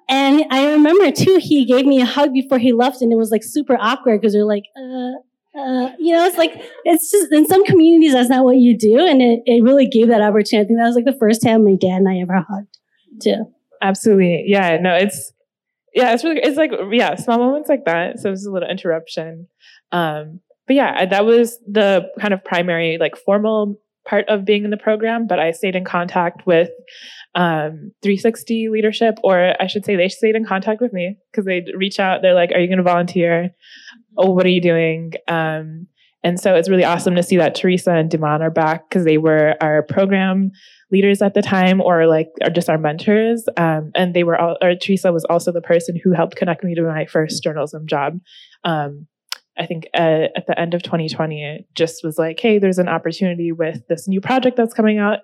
And 0.08 0.44
I 0.50 0.72
remember 0.72 1.10
too, 1.12 1.38
he 1.40 1.64
gave 1.64 1.86
me 1.86 2.00
a 2.00 2.04
hug 2.04 2.32
before 2.32 2.58
he 2.58 2.72
left, 2.72 3.00
and 3.00 3.12
it 3.12 3.16
was 3.16 3.30
like 3.30 3.44
super 3.44 3.76
awkward 3.80 4.20
because 4.20 4.32
they're 4.32 4.44
like, 4.44 4.64
uh, 4.76 5.58
uh, 5.58 5.92
you 5.98 6.12
know, 6.12 6.24
it's 6.26 6.38
like, 6.38 6.52
it's 6.84 7.10
just 7.10 7.32
in 7.32 7.46
some 7.46 7.64
communities, 7.64 8.12
that's 8.12 8.28
not 8.28 8.44
what 8.44 8.56
you 8.56 8.76
do. 8.76 8.98
And 8.98 9.20
it, 9.20 9.40
it 9.46 9.62
really 9.62 9.86
gave 9.86 10.08
that 10.08 10.20
opportunity. 10.20 10.64
I 10.64 10.66
think 10.66 10.78
that 10.78 10.86
was 10.86 10.96
like 10.96 11.04
the 11.04 11.18
first 11.18 11.42
time 11.42 11.64
my 11.64 11.76
dad 11.80 11.98
and 11.98 12.08
I 12.08 12.18
ever 12.18 12.44
hugged 12.48 12.78
too. 13.20 13.52
Absolutely, 13.82 14.44
yeah. 14.46 14.78
No, 14.80 14.94
it's 14.94 15.32
yeah, 15.94 16.12
it's 16.12 16.22
really 16.22 16.40
it's 16.40 16.56
like 16.56 16.70
yeah, 16.92 17.14
small 17.16 17.38
moments 17.38 17.68
like 17.68 17.84
that. 17.86 18.20
So 18.20 18.28
it 18.28 18.32
was 18.32 18.46
a 18.46 18.52
little 18.52 18.68
interruption. 18.68 19.48
Um, 19.90 20.40
but 20.66 20.76
yeah, 20.76 21.06
that 21.06 21.24
was 21.24 21.58
the 21.68 22.08
kind 22.20 22.32
of 22.34 22.44
primary 22.44 22.98
like 22.98 23.16
formal 23.16 23.80
part 24.06 24.28
of 24.28 24.44
being 24.44 24.64
in 24.64 24.70
the 24.70 24.76
program. 24.76 25.26
But 25.26 25.38
I 25.38 25.50
stayed 25.52 25.76
in 25.76 25.84
contact 25.84 26.46
with 26.46 26.70
um, 27.34 27.92
360 28.02 28.68
leadership, 28.70 29.18
or 29.22 29.54
I 29.60 29.66
should 29.66 29.84
say, 29.84 29.96
they 29.96 30.08
stayed 30.08 30.36
in 30.36 30.44
contact 30.44 30.80
with 30.80 30.92
me 30.92 31.18
because 31.30 31.44
they'd 31.44 31.70
reach 31.76 32.00
out. 32.00 32.22
They're 32.22 32.34
like, 32.34 32.52
"Are 32.52 32.60
you 32.60 32.66
going 32.66 32.78
to 32.78 32.84
volunteer? 32.84 33.50
Oh, 34.16 34.30
what 34.30 34.46
are 34.46 34.50
you 34.50 34.60
doing?" 34.60 35.12
Um, 35.28 35.86
and 36.22 36.38
so 36.38 36.54
it's 36.54 36.68
really 36.68 36.84
awesome 36.84 37.14
to 37.14 37.22
see 37.22 37.38
that 37.38 37.54
Teresa 37.54 37.92
and 37.92 38.10
Duman 38.10 38.40
are 38.40 38.50
back 38.50 38.88
because 38.88 39.04
they 39.04 39.16
were 39.16 39.54
our 39.60 39.82
program 39.82 40.50
leaders 40.90 41.22
at 41.22 41.34
the 41.34 41.42
time 41.42 41.80
or 41.80 42.06
like 42.06 42.28
are 42.42 42.50
just 42.50 42.68
our 42.68 42.78
mentors 42.78 43.46
um, 43.56 43.90
and 43.94 44.14
they 44.14 44.24
were 44.24 44.38
all 44.38 44.56
or 44.60 44.74
teresa 44.74 45.12
was 45.12 45.24
also 45.30 45.52
the 45.52 45.60
person 45.60 45.98
who 46.02 46.12
helped 46.12 46.36
connect 46.36 46.64
me 46.64 46.74
to 46.74 46.82
my 46.82 47.06
first 47.06 47.42
journalism 47.42 47.86
job 47.86 48.18
um, 48.64 49.06
i 49.58 49.66
think 49.66 49.86
uh, 49.94 50.28
at 50.36 50.46
the 50.46 50.58
end 50.58 50.74
of 50.74 50.82
2020 50.82 51.44
it 51.44 51.66
just 51.74 52.04
was 52.04 52.18
like 52.18 52.38
hey 52.40 52.58
there's 52.58 52.78
an 52.78 52.88
opportunity 52.88 53.52
with 53.52 53.86
this 53.88 54.08
new 54.08 54.20
project 54.20 54.56
that's 54.56 54.74
coming 54.74 54.98
out 54.98 55.20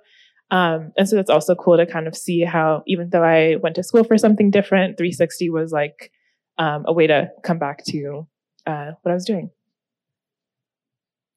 um, 0.49 0.93
and 0.97 1.09
so 1.09 1.19
it's 1.19 1.31
also 1.31 1.57
cool 1.57 1.77
to 1.77 1.87
kind 1.87 2.07
of 2.07 2.17
see 2.17 2.43
how 2.43 2.83
even 2.87 3.11
though 3.11 3.25
i 3.25 3.57
went 3.63 3.75
to 3.77 3.83
school 3.83 4.05
for 4.05 4.17
something 4.17 4.51
different 4.51 4.97
360 4.97 5.51
was 5.51 5.73
like 5.73 6.11
um, 6.59 6.85
a 6.87 6.93
way 6.93 7.07
to 7.07 7.31
come 7.43 7.59
back 7.59 7.85
to 7.87 8.27
uh, 8.67 8.93
what 9.03 9.11
I 9.13 9.15
was 9.15 9.25
doing. 9.25 9.51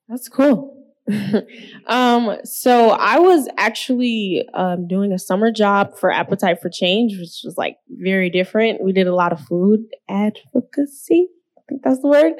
That's 0.08 0.27
cool. 0.27 0.75
um, 1.88 2.38
so 2.43 2.89
I 2.91 3.19
was 3.19 3.48
actually 3.58 4.48
um, 4.53 4.88
doing 4.88 5.12
a 5.12 5.19
summer 5.19 5.51
job 5.51 5.98
for 5.98 6.12
Appetite 6.12 6.62
for 6.62 6.69
Change, 6.69 7.13
which 7.13 7.41
was 7.43 7.55
like 7.58 7.77
very 7.89 8.29
different. 8.29 8.81
We 8.81 8.93
did 8.93 9.08
a 9.08 9.15
lot 9.15 9.34
of 9.34 9.39
food 9.41 9.81
advocacy. 10.08 11.27
Think 11.69 11.81
that's 11.83 12.01
the 12.01 12.07
word. 12.07 12.33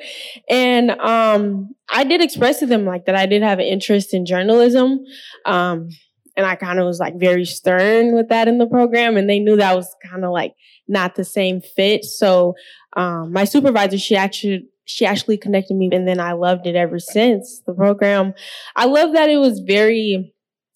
And 0.50 0.92
um, 0.92 1.76
I 1.90 2.04
did 2.04 2.22
express 2.22 2.60
to 2.60 2.66
them 2.66 2.86
like 2.86 3.06
that 3.06 3.16
I 3.16 3.26
did 3.26 3.42
have 3.44 3.60
an 3.60 3.66
interest 3.66 4.14
in 4.14 4.26
journalism. 4.26 5.00
Um, 5.46 5.90
and 6.36 6.46
I 6.46 6.56
kind 6.56 6.80
of 6.80 6.86
was 6.86 7.00
like 7.00 7.20
very 7.20 7.46
stern 7.46 8.14
with 8.16 8.30
that 8.30 8.48
in 8.48 8.60
the 8.60 8.68
program, 8.68 9.18
and 9.18 9.30
they 9.30 9.40
knew 9.40 9.58
that 9.58 9.76
was 9.76 9.94
kind 10.10 10.24
of 10.24 10.32
like 10.32 10.54
not 10.88 11.16
the 11.16 11.26
same 11.26 11.60
fit. 11.60 12.06
So 12.06 12.56
um, 12.96 13.34
my 13.34 13.44
supervisor, 13.44 13.98
she 13.98 14.16
actually 14.16 14.70
she 14.86 15.06
actually 15.06 15.38
connected 15.38 15.76
me 15.76 15.90
and 15.92 16.08
then 16.08 16.20
I 16.20 16.32
loved 16.32 16.66
it 16.66 16.76
ever 16.76 16.98
since. 16.98 17.62
The 17.68 17.74
program, 17.74 18.34
I 18.76 18.86
love 18.86 19.14
that 19.14 19.30
it 19.30 19.38
was 19.38 19.60
very 19.60 20.34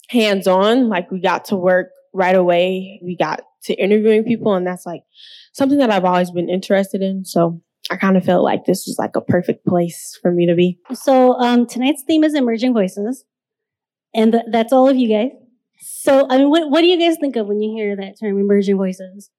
hands 0.07 0.47
on. 0.47 0.87
Like 0.87 1.09
we 1.09 1.19
got 1.19 1.45
to 1.45 1.55
work 1.55 1.87
right 2.13 2.35
away. 2.35 2.99
We 3.03 3.17
got 3.17 3.41
to 3.63 3.73
interviewing 3.73 4.23
people 4.23 4.53
and 4.53 4.67
that's 4.67 4.85
like 4.85 5.01
something 5.53 5.79
that 5.79 5.89
I've 5.89 6.05
always 6.05 6.29
been 6.29 6.47
interested 6.47 7.01
in. 7.01 7.25
So 7.25 7.61
I 7.91 7.97
kind 7.97 8.15
of 8.15 8.23
felt 8.23 8.43
like 8.43 8.65
this 8.65 8.85
was 8.87 8.97
like 8.97 9.15
a 9.15 9.21
perfect 9.21 9.65
place 9.65 10.17
for 10.21 10.31
me 10.31 10.45
to 10.47 10.55
be. 10.55 10.79
So 10.93 11.33
um, 11.33 11.65
tonight's 11.65 12.03
theme 12.03 12.23
is 12.23 12.33
emerging 12.33 12.73
voices, 12.73 13.25
and 14.13 14.31
th- 14.31 14.45
that's 14.49 14.71
all 14.71 14.87
of 14.87 14.95
you 14.95 15.09
guys. 15.09 15.31
So 15.79 16.25
I 16.29 16.37
mean, 16.37 16.49
what 16.49 16.69
what 16.69 16.81
do 16.81 16.87
you 16.87 16.97
guys 16.97 17.17
think 17.19 17.35
of 17.35 17.47
when 17.47 17.61
you 17.61 17.75
hear 17.75 17.95
that 17.95 18.15
term, 18.19 18.39
emerging 18.39 18.77
voices? 18.77 19.29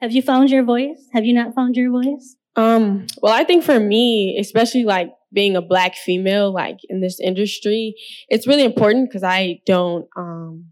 Have 0.00 0.12
you 0.12 0.22
found 0.22 0.50
your 0.50 0.64
voice? 0.64 1.08
Have 1.12 1.24
you 1.24 1.34
not 1.34 1.54
found 1.54 1.76
your 1.76 1.90
voice? 1.90 2.36
Um, 2.56 3.06
well, 3.22 3.32
I 3.32 3.44
think 3.44 3.64
for 3.64 3.78
me, 3.78 4.36
especially 4.38 4.84
like 4.84 5.10
being 5.32 5.56
a 5.56 5.62
black 5.62 5.94
female, 5.94 6.52
like 6.52 6.78
in 6.88 7.00
this 7.00 7.20
industry, 7.20 7.94
it's 8.28 8.46
really 8.46 8.64
important 8.64 9.08
because 9.08 9.22
I 9.22 9.60
don't 9.66 10.06
um, 10.16 10.66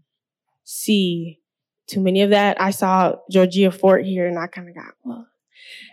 see 0.63 1.39
too 1.87 2.01
many 2.01 2.21
of 2.21 2.31
that. 2.31 2.59
I 2.59 2.71
saw 2.71 3.15
Georgia 3.31 3.71
Fort 3.71 4.05
here 4.05 4.27
and 4.27 4.37
I 4.37 4.47
kind 4.47 4.67
of 4.67 4.75
got, 4.75 4.93
well. 5.03 5.27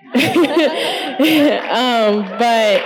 um, 0.14 0.20
but 2.38 2.84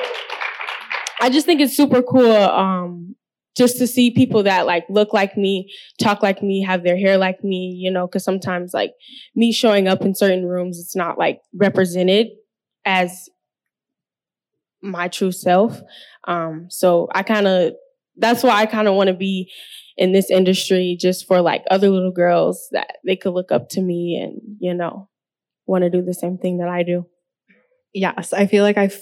I 1.20 1.30
just 1.30 1.46
think 1.46 1.60
it's 1.60 1.76
super 1.76 2.02
cool 2.02 2.30
um, 2.30 3.16
just 3.56 3.78
to 3.78 3.86
see 3.86 4.10
people 4.10 4.44
that 4.44 4.66
like 4.66 4.84
look 4.88 5.12
like 5.12 5.36
me, 5.36 5.72
talk 6.00 6.22
like 6.22 6.42
me, 6.42 6.62
have 6.62 6.84
their 6.84 6.96
hair 6.96 7.18
like 7.18 7.42
me, 7.42 7.74
you 7.76 7.90
know, 7.90 8.06
because 8.06 8.24
sometimes 8.24 8.72
like 8.72 8.92
me 9.34 9.52
showing 9.52 9.88
up 9.88 10.02
in 10.02 10.14
certain 10.14 10.46
rooms, 10.46 10.78
it's 10.78 10.94
not 10.94 11.18
like 11.18 11.40
represented 11.52 12.28
as 12.84 13.28
my 14.80 15.08
true 15.08 15.32
self. 15.32 15.80
Um, 16.28 16.68
so 16.70 17.08
I 17.12 17.24
kind 17.24 17.48
of, 17.48 17.72
that's 18.16 18.44
why 18.44 18.60
I 18.60 18.66
kind 18.66 18.86
of 18.86 18.94
want 18.94 19.08
to 19.08 19.14
be 19.14 19.50
in 19.96 20.12
this 20.12 20.30
industry 20.30 20.96
just 20.98 21.26
for 21.26 21.40
like 21.40 21.64
other 21.70 21.90
little 21.90 22.12
girls 22.12 22.68
that 22.70 22.98
they 23.04 23.16
could 23.16 23.34
look 23.34 23.50
up 23.50 23.68
to 23.70 23.80
me 23.80 24.16
and, 24.22 24.40
you 24.60 24.72
know, 24.72 25.08
want 25.68 25.84
to 25.84 25.90
do 25.90 26.02
the 26.02 26.14
same 26.14 26.38
thing 26.38 26.58
that 26.58 26.68
I 26.68 26.82
do. 26.82 27.06
Yes, 27.94 28.32
I 28.32 28.46
feel 28.46 28.64
like 28.64 28.76
I've 28.76 28.98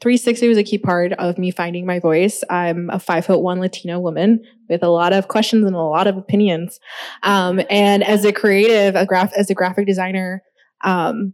360 0.00 0.48
was 0.48 0.58
a 0.58 0.64
key 0.64 0.78
part 0.78 1.12
of 1.14 1.38
me 1.38 1.50
finding 1.50 1.86
my 1.86 1.98
voice. 1.98 2.42
I'm 2.50 2.90
a 2.90 2.98
five 2.98 3.24
foot 3.26 3.40
one 3.40 3.60
Latino 3.60 3.98
woman 3.98 4.42
with 4.68 4.82
a 4.82 4.88
lot 4.88 5.12
of 5.12 5.28
questions 5.28 5.64
and 5.64 5.74
a 5.74 5.80
lot 5.80 6.06
of 6.06 6.16
opinions. 6.16 6.78
Um, 7.22 7.60
and 7.70 8.02
as 8.02 8.24
a 8.24 8.32
creative, 8.32 8.94
a 8.94 9.06
graph, 9.06 9.32
as 9.34 9.48
a 9.48 9.54
graphic 9.54 9.86
designer, 9.86 10.42
um, 10.84 11.32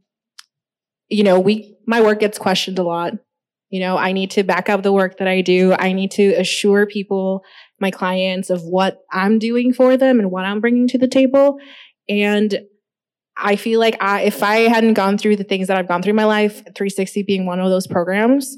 you 1.08 1.24
know, 1.24 1.40
we, 1.40 1.76
my 1.86 2.00
work 2.00 2.20
gets 2.20 2.38
questioned 2.38 2.78
a 2.78 2.84
lot. 2.84 3.14
You 3.70 3.80
know, 3.80 3.96
I 3.96 4.12
need 4.12 4.30
to 4.32 4.42
back 4.42 4.68
up 4.68 4.82
the 4.82 4.92
work 4.92 5.18
that 5.18 5.28
I 5.28 5.40
do. 5.40 5.72
I 5.72 5.92
need 5.92 6.10
to 6.12 6.32
assure 6.34 6.86
people, 6.86 7.42
my 7.80 7.90
clients, 7.90 8.50
of 8.50 8.62
what 8.62 8.98
I'm 9.10 9.38
doing 9.38 9.72
for 9.72 9.96
them 9.96 10.20
and 10.20 10.30
what 10.30 10.44
I'm 10.44 10.60
bringing 10.60 10.86
to 10.88 10.98
the 10.98 11.08
table. 11.08 11.58
And 12.08 12.60
I 13.36 13.56
feel 13.56 13.80
like 13.80 13.96
I, 14.02 14.22
if 14.22 14.42
I 14.42 14.56
hadn't 14.68 14.94
gone 14.94 15.18
through 15.18 15.36
the 15.36 15.44
things 15.44 15.68
that 15.68 15.76
I've 15.76 15.88
gone 15.88 16.02
through 16.02 16.10
in 16.10 16.16
my 16.16 16.24
life, 16.24 16.56
360 16.64 17.22
being 17.22 17.46
one 17.46 17.60
of 17.60 17.70
those 17.70 17.86
programs, 17.86 18.56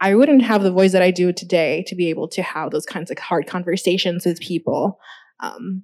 I 0.00 0.14
wouldn't 0.14 0.42
have 0.42 0.62
the 0.62 0.72
voice 0.72 0.92
that 0.92 1.02
I 1.02 1.10
do 1.10 1.32
today 1.32 1.84
to 1.88 1.94
be 1.94 2.08
able 2.08 2.28
to 2.28 2.42
have 2.42 2.70
those 2.70 2.86
kinds 2.86 3.10
of 3.10 3.18
hard 3.18 3.46
conversations 3.46 4.24
with 4.24 4.40
people. 4.40 4.98
Um, 5.40 5.82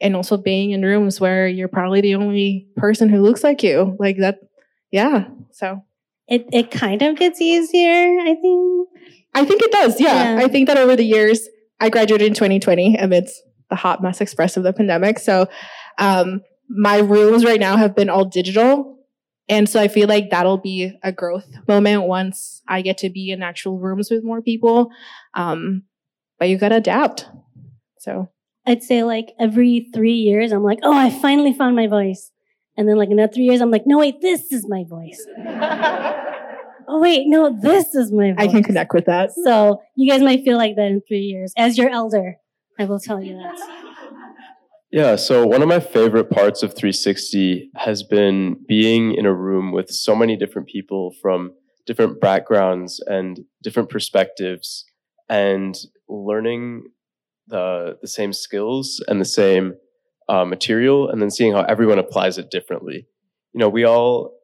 and 0.00 0.16
also 0.16 0.36
being 0.36 0.72
in 0.72 0.82
rooms 0.82 1.20
where 1.20 1.46
you're 1.46 1.68
probably 1.68 2.00
the 2.00 2.16
only 2.16 2.66
person 2.76 3.08
who 3.08 3.22
looks 3.22 3.44
like 3.44 3.62
you. 3.62 3.96
Like 3.98 4.18
that, 4.18 4.40
yeah. 4.90 5.28
So 5.52 5.84
it 6.28 6.46
it 6.52 6.70
kind 6.70 7.02
of 7.02 7.16
gets 7.16 7.40
easier, 7.40 8.18
I 8.20 8.34
think. 8.34 8.88
I 9.34 9.44
think 9.44 9.62
it 9.62 9.72
does. 9.72 10.00
Yeah. 10.00 10.34
yeah. 10.38 10.44
I 10.44 10.48
think 10.48 10.66
that 10.68 10.76
over 10.76 10.96
the 10.96 11.04
years, 11.04 11.48
I 11.80 11.88
graduated 11.88 12.26
in 12.26 12.34
2020 12.34 12.96
amidst 12.96 13.40
the 13.70 13.76
hot 13.76 14.02
mess 14.02 14.20
express 14.20 14.56
of 14.56 14.62
the 14.62 14.72
pandemic. 14.72 15.18
So, 15.18 15.48
um, 15.98 16.42
my 16.74 16.98
rooms 16.98 17.44
right 17.44 17.60
now 17.60 17.76
have 17.76 17.94
been 17.94 18.08
all 18.08 18.24
digital. 18.24 18.98
And 19.48 19.68
so 19.68 19.80
I 19.80 19.88
feel 19.88 20.08
like 20.08 20.30
that'll 20.30 20.58
be 20.58 20.98
a 21.02 21.12
growth 21.12 21.46
moment 21.68 22.04
once 22.04 22.62
I 22.66 22.80
get 22.80 22.98
to 22.98 23.10
be 23.10 23.30
in 23.30 23.42
actual 23.42 23.78
rooms 23.78 24.10
with 24.10 24.24
more 24.24 24.40
people. 24.40 24.90
Um, 25.34 25.82
but 26.38 26.48
you 26.48 26.56
got 26.56 26.70
to 26.70 26.76
adapt. 26.76 27.26
So 27.98 28.30
I'd 28.66 28.82
say 28.82 29.02
like 29.02 29.32
every 29.38 29.90
three 29.92 30.14
years, 30.14 30.52
I'm 30.52 30.62
like, 30.62 30.78
oh, 30.82 30.96
I 30.96 31.10
finally 31.10 31.52
found 31.52 31.76
my 31.76 31.86
voice. 31.86 32.30
And 32.76 32.88
then 32.88 32.96
like 32.96 33.10
another 33.10 33.32
three 33.32 33.44
years, 33.44 33.60
I'm 33.60 33.70
like, 33.70 33.86
no, 33.86 33.98
wait, 33.98 34.22
this 34.22 34.50
is 34.50 34.66
my 34.66 34.84
voice. 34.88 35.26
oh, 36.88 37.00
wait, 37.00 37.26
no, 37.26 37.54
this 37.60 37.94
is 37.94 38.10
my 38.10 38.32
voice. 38.32 38.38
I 38.38 38.46
can 38.46 38.62
connect 38.62 38.94
with 38.94 39.04
that. 39.04 39.32
So 39.44 39.82
you 39.94 40.10
guys 40.10 40.22
might 40.22 40.42
feel 40.44 40.56
like 40.56 40.76
that 40.76 40.86
in 40.86 41.02
three 41.06 41.20
years. 41.20 41.52
As 41.56 41.76
your 41.76 41.90
elder, 41.90 42.36
I 42.78 42.86
will 42.86 42.98
tell 42.98 43.22
you 43.22 43.34
that. 43.34 43.91
Yeah, 44.92 45.16
so 45.16 45.46
one 45.46 45.62
of 45.62 45.68
my 45.68 45.80
favorite 45.80 46.28
parts 46.28 46.62
of 46.62 46.74
360 46.74 47.70
has 47.76 48.02
been 48.02 48.58
being 48.68 49.14
in 49.14 49.24
a 49.24 49.32
room 49.32 49.72
with 49.72 49.88
so 49.88 50.14
many 50.14 50.36
different 50.36 50.68
people 50.68 51.14
from 51.22 51.54
different 51.86 52.20
backgrounds 52.20 53.02
and 53.06 53.40
different 53.62 53.88
perspectives 53.88 54.84
and 55.30 55.74
learning 56.10 56.90
the 57.48 57.96
the 58.02 58.06
same 58.06 58.34
skills 58.34 59.02
and 59.08 59.18
the 59.18 59.24
same 59.24 59.76
uh, 60.28 60.44
material 60.44 61.08
and 61.08 61.22
then 61.22 61.30
seeing 61.30 61.54
how 61.54 61.62
everyone 61.62 61.98
applies 61.98 62.36
it 62.36 62.50
differently. 62.50 63.06
You 63.54 63.60
know, 63.60 63.70
we 63.70 63.84
all 63.84 64.34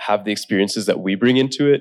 have 0.00 0.26
the 0.26 0.32
experiences 0.32 0.84
that 0.84 1.00
we 1.00 1.14
bring 1.14 1.38
into 1.38 1.72
it 1.72 1.80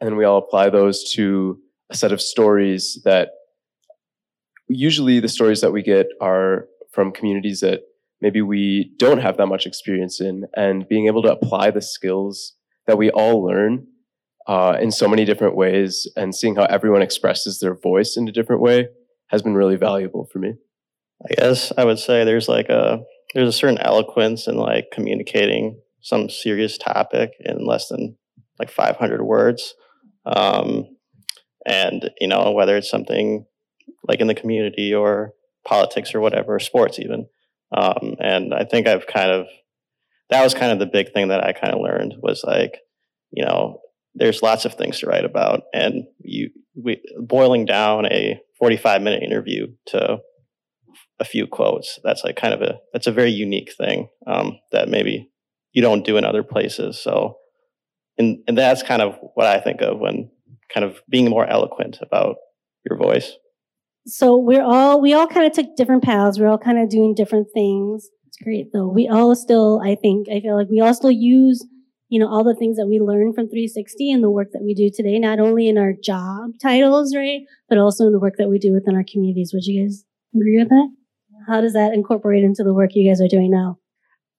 and 0.00 0.06
then 0.08 0.16
we 0.16 0.24
all 0.24 0.38
apply 0.38 0.70
those 0.70 1.12
to 1.14 1.58
a 1.90 1.96
set 1.96 2.12
of 2.12 2.20
stories 2.20 3.02
that 3.04 3.30
usually 4.68 5.18
the 5.18 5.28
stories 5.28 5.60
that 5.60 5.72
we 5.72 5.82
get 5.82 6.06
are 6.20 6.68
from 6.94 7.12
communities 7.12 7.60
that 7.60 7.80
maybe 8.20 8.40
we 8.40 8.94
don't 8.98 9.20
have 9.20 9.36
that 9.36 9.46
much 9.46 9.66
experience 9.66 10.20
in 10.20 10.44
and 10.54 10.88
being 10.88 11.06
able 11.06 11.22
to 11.22 11.32
apply 11.32 11.70
the 11.70 11.82
skills 11.82 12.54
that 12.86 12.98
we 12.98 13.10
all 13.10 13.44
learn 13.44 13.86
uh, 14.46 14.76
in 14.80 14.90
so 14.90 15.08
many 15.08 15.24
different 15.24 15.56
ways 15.56 16.10
and 16.16 16.34
seeing 16.34 16.54
how 16.54 16.64
everyone 16.64 17.02
expresses 17.02 17.58
their 17.58 17.74
voice 17.74 18.16
in 18.16 18.28
a 18.28 18.32
different 18.32 18.62
way 18.62 18.88
has 19.28 19.42
been 19.42 19.54
really 19.54 19.76
valuable 19.76 20.28
for 20.32 20.38
me. 20.38 20.54
I 21.24 21.34
guess 21.34 21.72
I 21.76 21.84
would 21.84 21.98
say 21.98 22.24
there's 22.24 22.48
like 22.48 22.68
a 22.68 23.00
there's 23.34 23.48
a 23.48 23.52
certain 23.52 23.78
eloquence 23.78 24.46
in 24.46 24.56
like 24.56 24.86
communicating 24.92 25.80
some 26.02 26.28
serious 26.28 26.76
topic 26.76 27.30
in 27.40 27.66
less 27.66 27.88
than 27.88 28.16
like 28.58 28.70
500 28.70 29.22
words. 29.22 29.74
Um, 30.26 30.84
and 31.66 32.10
you 32.20 32.28
know 32.28 32.52
whether 32.52 32.76
it's 32.76 32.90
something 32.90 33.46
like 34.06 34.20
in 34.20 34.26
the 34.26 34.34
community 34.34 34.92
or 34.92 35.32
politics 35.64 36.14
or 36.14 36.20
whatever, 36.20 36.58
sports 36.58 36.98
even. 36.98 37.26
Um, 37.76 38.16
and 38.20 38.54
I 38.54 38.64
think 38.64 38.86
I've 38.86 39.06
kind 39.06 39.30
of 39.30 39.46
that 40.30 40.42
was 40.42 40.54
kind 40.54 40.72
of 40.72 40.78
the 40.78 40.86
big 40.86 41.12
thing 41.12 41.28
that 41.28 41.44
I 41.44 41.52
kind 41.52 41.74
of 41.74 41.80
learned 41.80 42.14
was 42.22 42.42
like, 42.44 42.78
you 43.30 43.44
know, 43.44 43.80
there's 44.14 44.42
lots 44.42 44.64
of 44.64 44.74
things 44.74 45.00
to 45.00 45.06
write 45.06 45.24
about, 45.24 45.62
and 45.72 46.04
you 46.20 46.50
we, 46.74 47.02
boiling 47.20 47.64
down 47.64 48.06
a 48.06 48.40
45 48.58 49.02
minute 49.02 49.22
interview 49.22 49.68
to 49.86 50.18
a 51.20 51.24
few 51.24 51.46
quotes. 51.46 51.98
That's 52.02 52.24
like 52.24 52.36
kind 52.36 52.54
of 52.54 52.62
a 52.62 52.78
that's 52.92 53.06
a 53.06 53.12
very 53.12 53.30
unique 53.30 53.72
thing 53.76 54.08
um, 54.26 54.58
that 54.72 54.88
maybe 54.88 55.30
you 55.72 55.82
don't 55.82 56.04
do 56.04 56.16
in 56.16 56.24
other 56.24 56.42
places. 56.42 57.00
So, 57.00 57.38
and 58.18 58.38
and 58.46 58.56
that's 58.56 58.82
kind 58.82 59.02
of 59.02 59.18
what 59.34 59.46
I 59.46 59.60
think 59.60 59.80
of 59.80 59.98
when 59.98 60.30
kind 60.72 60.84
of 60.84 61.00
being 61.08 61.28
more 61.28 61.46
eloquent 61.46 61.98
about 62.00 62.36
your 62.88 62.98
voice 62.98 63.32
so 64.06 64.36
we're 64.36 64.62
all 64.62 65.00
we 65.00 65.14
all 65.14 65.26
kind 65.26 65.46
of 65.46 65.52
took 65.52 65.76
different 65.76 66.02
paths. 66.02 66.38
We're 66.38 66.48
all 66.48 66.58
kind 66.58 66.78
of 66.78 66.88
doing 66.88 67.14
different 67.14 67.48
things. 67.54 68.08
It's 68.26 68.36
great 68.42 68.72
though. 68.72 68.88
We 68.88 69.08
all 69.08 69.34
still, 69.34 69.80
I 69.84 69.94
think, 69.94 70.28
I 70.28 70.40
feel 70.40 70.56
like 70.56 70.68
we 70.68 70.80
all 70.80 70.94
still 70.94 71.10
use, 71.10 71.64
you 72.08 72.18
know, 72.18 72.28
all 72.28 72.44
the 72.44 72.54
things 72.54 72.76
that 72.76 72.86
we 72.86 72.98
learned 73.00 73.34
from 73.34 73.46
360 73.46 74.12
and 74.12 74.22
the 74.22 74.30
work 74.30 74.48
that 74.52 74.62
we 74.62 74.74
do 74.74 74.90
today, 74.94 75.18
not 75.18 75.40
only 75.40 75.68
in 75.68 75.78
our 75.78 75.92
job 75.92 76.50
titles, 76.60 77.14
right, 77.14 77.42
but 77.68 77.78
also 77.78 78.06
in 78.06 78.12
the 78.12 78.18
work 78.18 78.34
that 78.38 78.48
we 78.48 78.58
do 78.58 78.72
within 78.72 78.96
our 78.96 79.04
communities. 79.10 79.52
Would 79.54 79.64
you 79.64 79.84
guys 79.84 80.04
agree 80.34 80.58
with 80.58 80.68
that? 80.68 80.88
How 81.46 81.60
does 81.60 81.74
that 81.74 81.92
incorporate 81.92 82.44
into 82.44 82.64
the 82.64 82.74
work 82.74 82.90
you 82.94 83.08
guys 83.08 83.20
are 83.20 83.28
doing 83.28 83.50
now? 83.50 83.78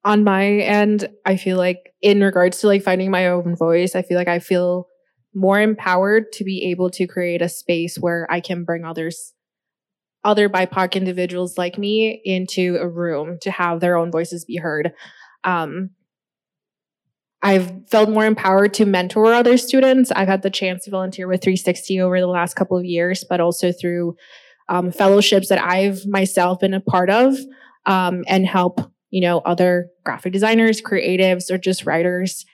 On 0.04 0.24
my 0.24 0.46
end, 0.46 1.10
I 1.26 1.38
feel 1.38 1.58
like 1.58 1.94
in 2.02 2.22
regards 2.22 2.60
to 2.60 2.68
like 2.68 2.84
finding 2.84 3.10
my 3.10 3.28
own 3.28 3.56
voice, 3.56 3.96
I 3.96 4.04
feel 4.04 4.18
like 4.18 4.28
I 4.28 4.40
feel 4.40 4.88
more 5.34 5.60
empowered 5.60 6.32
to 6.34 6.44
be 6.44 6.70
able 6.72 6.90
to 6.92 7.08
create 7.08 7.42
a 7.42 7.50
space 7.50 7.98
where 7.98 8.28
I 8.30 8.40
can 8.40 8.64
bring 8.64 8.86
others, 8.86 9.34
other 10.26 10.50
BIPOC 10.50 10.94
individuals 10.96 11.58
like 11.58 11.78
me 11.78 12.22
into 12.26 12.78
a 12.82 12.88
room 12.88 13.38
to 13.42 13.52
have 13.52 13.80
their 13.80 13.96
own 13.96 14.12
voices 14.12 14.44
be 14.44 14.58
heard. 14.58 14.92
Um, 15.44 15.92
I've 17.42 17.88
felt 17.88 18.10
more 18.10 18.26
empowered 18.26 18.74
to 18.76 18.86
mentor 18.86 19.32
other 19.34 19.58
students. 19.58 20.12
I've 20.12 20.28
had 20.28 20.42
the 20.42 20.50
chance 20.50 20.86
to 20.86 20.92
volunteer 20.92 21.28
with 21.28 21.44
360 21.44 22.02
over 22.02 22.20
the 22.20 22.28
last 22.28 22.56
couple 22.56 22.76
of 22.76 22.84
years, 22.84 23.24
but 23.30 23.40
also 23.40 23.72
through 23.72 24.16
um, 24.68 24.92
fellowships 24.92 25.50
that 25.50 25.64
I've 25.64 26.08
myself 26.08 26.60
been 26.60 26.74
a 26.74 26.82
part 26.82 27.12
of 27.12 27.38
um, 27.86 28.24
and 28.28 28.48
help, 28.48 28.82
you 29.12 29.22
know, 29.22 29.40
other 29.40 29.90
graphic 30.04 30.34
designers, 30.34 30.82
creatives, 30.82 31.52
or 31.52 31.60
just 31.60 31.86
writers 31.86 32.46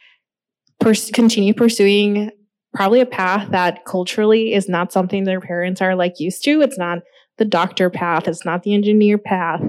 pers- 0.81 1.11
continue 1.11 1.53
pursuing 1.53 2.31
probably 2.73 2.99
a 2.99 3.05
path 3.05 3.49
that 3.51 3.85
culturally 3.85 4.53
is 4.53 4.67
not 4.67 4.91
something 4.91 5.23
their 5.23 5.41
parents 5.41 5.81
are 5.81 5.95
like 5.95 6.19
used 6.19 6.43
to. 6.43 6.61
It's 6.61 6.77
not 6.77 6.99
the 7.41 7.45
doctor 7.45 7.89
path. 7.89 8.27
It's 8.27 8.45
not 8.45 8.61
the 8.61 8.75
engineer 8.75 9.17
path. 9.17 9.63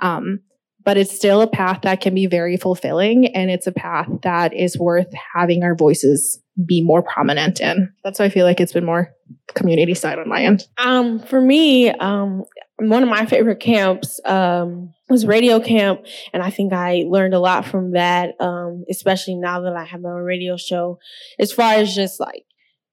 Um, 0.00 0.38
but 0.84 0.96
it's 0.96 1.10
still 1.10 1.40
a 1.40 1.48
path 1.48 1.80
that 1.82 2.00
can 2.00 2.14
be 2.14 2.26
very 2.26 2.56
fulfilling 2.56 3.26
and 3.34 3.50
it's 3.50 3.66
a 3.66 3.72
path 3.72 4.06
that 4.22 4.54
is 4.54 4.78
worth 4.78 5.12
having 5.34 5.64
our 5.64 5.74
voices 5.74 6.40
be 6.64 6.80
more 6.80 7.02
prominent 7.02 7.60
in. 7.60 7.92
That's 8.04 8.20
why 8.20 8.26
I 8.26 8.28
feel 8.28 8.46
like 8.46 8.60
it's 8.60 8.72
been 8.72 8.84
more 8.84 9.12
community 9.54 9.94
side 9.94 10.20
on 10.20 10.28
my 10.28 10.44
end. 10.44 10.62
Um, 10.78 11.18
for 11.18 11.40
me, 11.40 11.90
um, 11.90 12.44
one 12.78 13.02
of 13.02 13.08
my 13.08 13.26
favorite 13.26 13.58
camps 13.58 14.20
um, 14.24 14.94
was 15.08 15.26
radio 15.26 15.58
camp, 15.58 16.06
and 16.32 16.40
I 16.40 16.50
think 16.50 16.72
I 16.72 17.04
learned 17.08 17.34
a 17.34 17.40
lot 17.40 17.64
from 17.64 17.92
that. 17.92 18.40
Um, 18.40 18.84
especially 18.88 19.34
now 19.34 19.62
that 19.62 19.74
I 19.74 19.84
have 19.84 20.00
my 20.00 20.10
own 20.10 20.22
radio 20.22 20.56
show, 20.56 21.00
as 21.40 21.52
far 21.52 21.74
as 21.74 21.96
just 21.96 22.20
like 22.20 22.44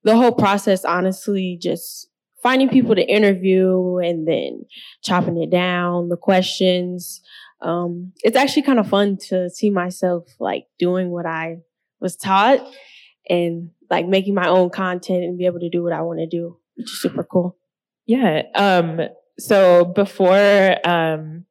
the 0.04 0.18
whole 0.18 0.32
process. 0.32 0.84
Honestly, 0.84 1.60
just 1.62 2.10
finding 2.44 2.70
people 2.70 2.94
to 2.94 3.02
interview 3.02 3.98
and 3.98 4.28
then 4.28 4.66
chopping 5.02 5.42
it 5.42 5.50
down, 5.50 6.10
the 6.10 6.18
questions. 6.18 7.22
Um, 7.62 8.12
it's 8.22 8.36
actually 8.36 8.64
kind 8.64 8.80
of 8.80 8.90
fun 8.90 9.18
to 9.30 9.50
see 9.50 9.70
myself 9.70 10.26
like 10.40 10.66
doing 10.78 11.10
what 11.10 11.26
I 11.26 11.60
was 12.02 12.18
taught 12.18 12.60
and 13.30 13.70
like 13.90 14.06
making 14.06 14.36
my 14.36 14.48
own 14.48 14.70
content 14.70 15.24
and 15.24 15.38
be 15.38 15.46
able 15.46 15.62
to 15.62 15.70
do 15.70 15.82
what 15.82 15.94
I 15.94 16.02
want 16.02 16.20
to 16.20 16.28
do, 16.28 16.58
which 16.76 16.92
is 16.92 17.02
super 17.02 17.24
cool. 17.24 17.58
Yeah. 18.06 18.44
Um, 18.54 19.00
so 19.40 19.86
before 19.86 20.76
um, 20.86 21.46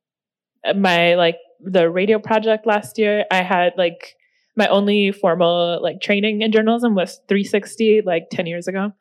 my 0.77 1.15
like 1.15 1.39
the 1.61 1.89
radio 1.91 2.19
project 2.19 2.67
last 2.67 2.99
year, 2.99 3.25
I 3.31 3.43
had 3.43 3.73
like 3.79 4.17
my 4.57 4.69
only 4.69 5.13
formal 5.13 5.81
like 5.83 6.01
training 6.01 6.43
in 6.43 6.53
journalism 6.53 6.95
was 6.95 7.21
360 7.29 8.03
like 8.05 8.25
10 8.31 8.47
years 8.47 8.69
ago. 8.69 8.93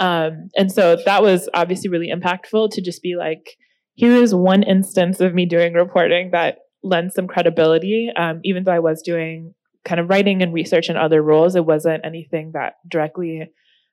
Um, 0.00 0.48
and 0.56 0.72
so 0.72 0.96
that 1.04 1.22
was 1.22 1.48
obviously 1.54 1.90
really 1.90 2.10
impactful 2.10 2.70
to 2.72 2.80
just 2.80 3.02
be 3.02 3.16
like, 3.16 3.56
here 3.94 4.16
is 4.16 4.34
one 4.34 4.62
instance 4.62 5.20
of 5.20 5.34
me 5.34 5.44
doing 5.44 5.74
reporting 5.74 6.30
that 6.32 6.58
lends 6.82 7.14
some 7.14 7.28
credibility. 7.28 8.10
Um, 8.16 8.40
even 8.42 8.64
though 8.64 8.72
I 8.72 8.78
was 8.78 9.02
doing 9.02 9.54
kind 9.84 10.00
of 10.00 10.08
writing 10.08 10.42
and 10.42 10.54
research 10.54 10.88
in 10.88 10.96
other 10.96 11.22
roles, 11.22 11.54
it 11.54 11.66
wasn't 11.66 12.04
anything 12.04 12.52
that 12.54 12.74
directly 12.88 13.50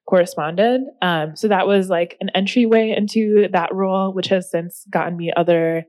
corresponded. 0.10 0.82
Um, 1.02 1.36
so 1.36 1.50
that 1.50 1.68
was 1.68 1.90
like 1.90 2.16
an 2.22 2.30
entryway 2.34 2.94
into 2.96 3.48
that 3.52 3.74
role, 3.76 4.14
which 4.14 4.28
has 4.28 4.50
since 4.50 4.86
gotten 4.90 5.18
me 5.18 5.34
other 5.36 5.84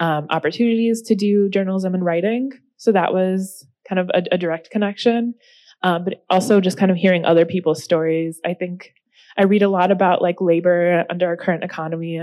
um, 0.00 0.26
opportunities 0.30 1.02
to 1.02 1.14
do 1.14 1.48
journalism 1.48 1.94
and 1.94 2.04
writing. 2.04 2.50
So 2.76 2.90
that 2.92 3.12
was 3.12 3.64
kind 3.88 4.00
of 4.00 4.10
a, 4.12 4.22
a 4.32 4.38
direct 4.38 4.70
connection. 4.70 5.34
Um, 5.82 6.04
but 6.04 6.24
also 6.28 6.60
just 6.60 6.76
kind 6.76 6.90
of 6.90 6.96
hearing 6.96 7.24
other 7.24 7.46
people's 7.46 7.82
stories. 7.82 8.38
I 8.44 8.54
think 8.54 8.92
I 9.40 9.44
read 9.44 9.62
a 9.62 9.70
lot 9.70 9.90
about 9.90 10.20
like 10.20 10.42
labor 10.42 11.06
under 11.08 11.26
our 11.26 11.36
current 11.36 11.64
economy, 11.64 12.20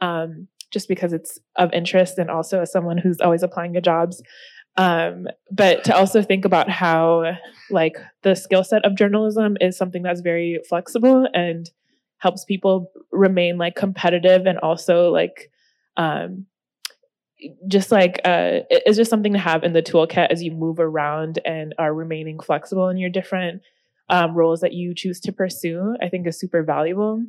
um, 0.00 0.46
just 0.70 0.86
because 0.86 1.12
it's 1.12 1.36
of 1.56 1.72
interest, 1.72 2.16
and 2.16 2.30
also 2.30 2.60
as 2.60 2.70
someone 2.70 2.96
who's 2.96 3.20
always 3.20 3.42
applying 3.42 3.72
to 3.72 3.80
jobs. 3.80 4.22
Um, 4.76 5.26
but 5.50 5.82
to 5.84 5.96
also 5.96 6.22
think 6.22 6.44
about 6.44 6.70
how 6.70 7.36
like 7.70 7.96
the 8.22 8.36
skill 8.36 8.62
set 8.62 8.84
of 8.84 8.94
journalism 8.94 9.56
is 9.60 9.76
something 9.76 10.04
that's 10.04 10.20
very 10.20 10.60
flexible 10.68 11.26
and 11.34 11.68
helps 12.18 12.44
people 12.44 12.92
remain 13.10 13.58
like 13.58 13.74
competitive 13.74 14.46
and 14.46 14.60
also 14.60 15.10
like 15.10 15.50
um, 15.96 16.46
just 17.66 17.90
like 17.90 18.20
uh, 18.24 18.62
it's 18.70 18.96
just 18.96 19.10
something 19.10 19.32
to 19.32 19.40
have 19.40 19.64
in 19.64 19.72
the 19.72 19.82
toolkit 19.82 20.28
as 20.30 20.40
you 20.40 20.52
move 20.52 20.78
around 20.78 21.40
and 21.44 21.74
are 21.78 21.92
remaining 21.92 22.38
flexible 22.38 22.88
in 22.88 22.96
your 22.96 23.10
different 23.10 23.60
um, 24.10 24.34
roles 24.34 24.60
that 24.60 24.72
you 24.72 24.94
choose 24.94 25.20
to 25.20 25.32
pursue 25.32 25.96
i 26.02 26.08
think 26.08 26.26
is 26.26 26.38
super 26.38 26.62
valuable 26.62 27.22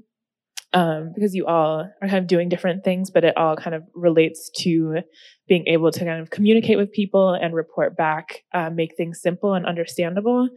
um, 0.74 1.12
because 1.14 1.36
you 1.36 1.48
all 1.48 1.80
are 2.02 2.08
kind 2.08 2.18
of 2.18 2.28
doing 2.28 2.50
different 2.50 2.84
things 2.84 3.12
but 3.12 3.24
it 3.24 3.36
all 3.38 3.56
kind 3.56 3.76
of 3.76 3.84
relates 3.94 4.50
to 4.60 5.02
being 5.48 5.68
able 5.68 5.92
to 5.92 6.00
kind 6.00 6.22
of 6.22 6.30
communicate 6.30 6.78
with 6.78 6.92
people 6.94 7.34
and 7.34 7.54
report 7.54 7.98
back 7.98 8.44
uh, 8.54 8.70
make 8.70 8.96
things 8.96 9.22
simple 9.22 9.54
and 9.54 9.66
understandable. 9.66 10.48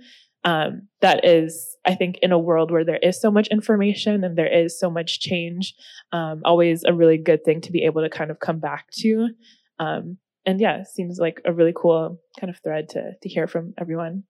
Um, 0.47 0.89
that 1.01 1.25
is 1.25 1.75
i 1.87 1.95
think 1.95 2.19
in 2.21 2.31
a 2.31 2.39
world 2.39 2.71
where 2.71 2.85
there 2.85 2.99
is 2.99 3.19
so 3.19 3.31
much 3.31 3.49
information 3.49 4.23
and 4.23 4.37
there 4.37 4.53
is 4.53 4.79
so 4.79 4.91
much 4.91 5.19
change 5.19 5.75
um, 6.13 6.43
always 6.45 6.85
a 6.85 6.93
really 6.93 7.17
good 7.17 7.45
thing 7.45 7.63
to 7.63 7.73
be 7.73 7.83
able 7.85 8.03
to 8.03 8.11
kind 8.11 8.31
of 8.31 8.41
come 8.41 8.61
back 8.61 8.91
to. 8.99 9.31
Um, 9.79 10.19
and 10.47 10.61
yeah 10.61 10.85
seems 10.85 11.19
like 11.19 11.41
a 11.47 11.53
really 11.53 11.73
cool 11.75 12.21
kind 12.39 12.51
of 12.51 12.61
thread 12.63 12.91
to 12.91 13.13
to 13.21 13.29
hear 13.29 13.49
from 13.49 13.75
everyone. 13.79 14.25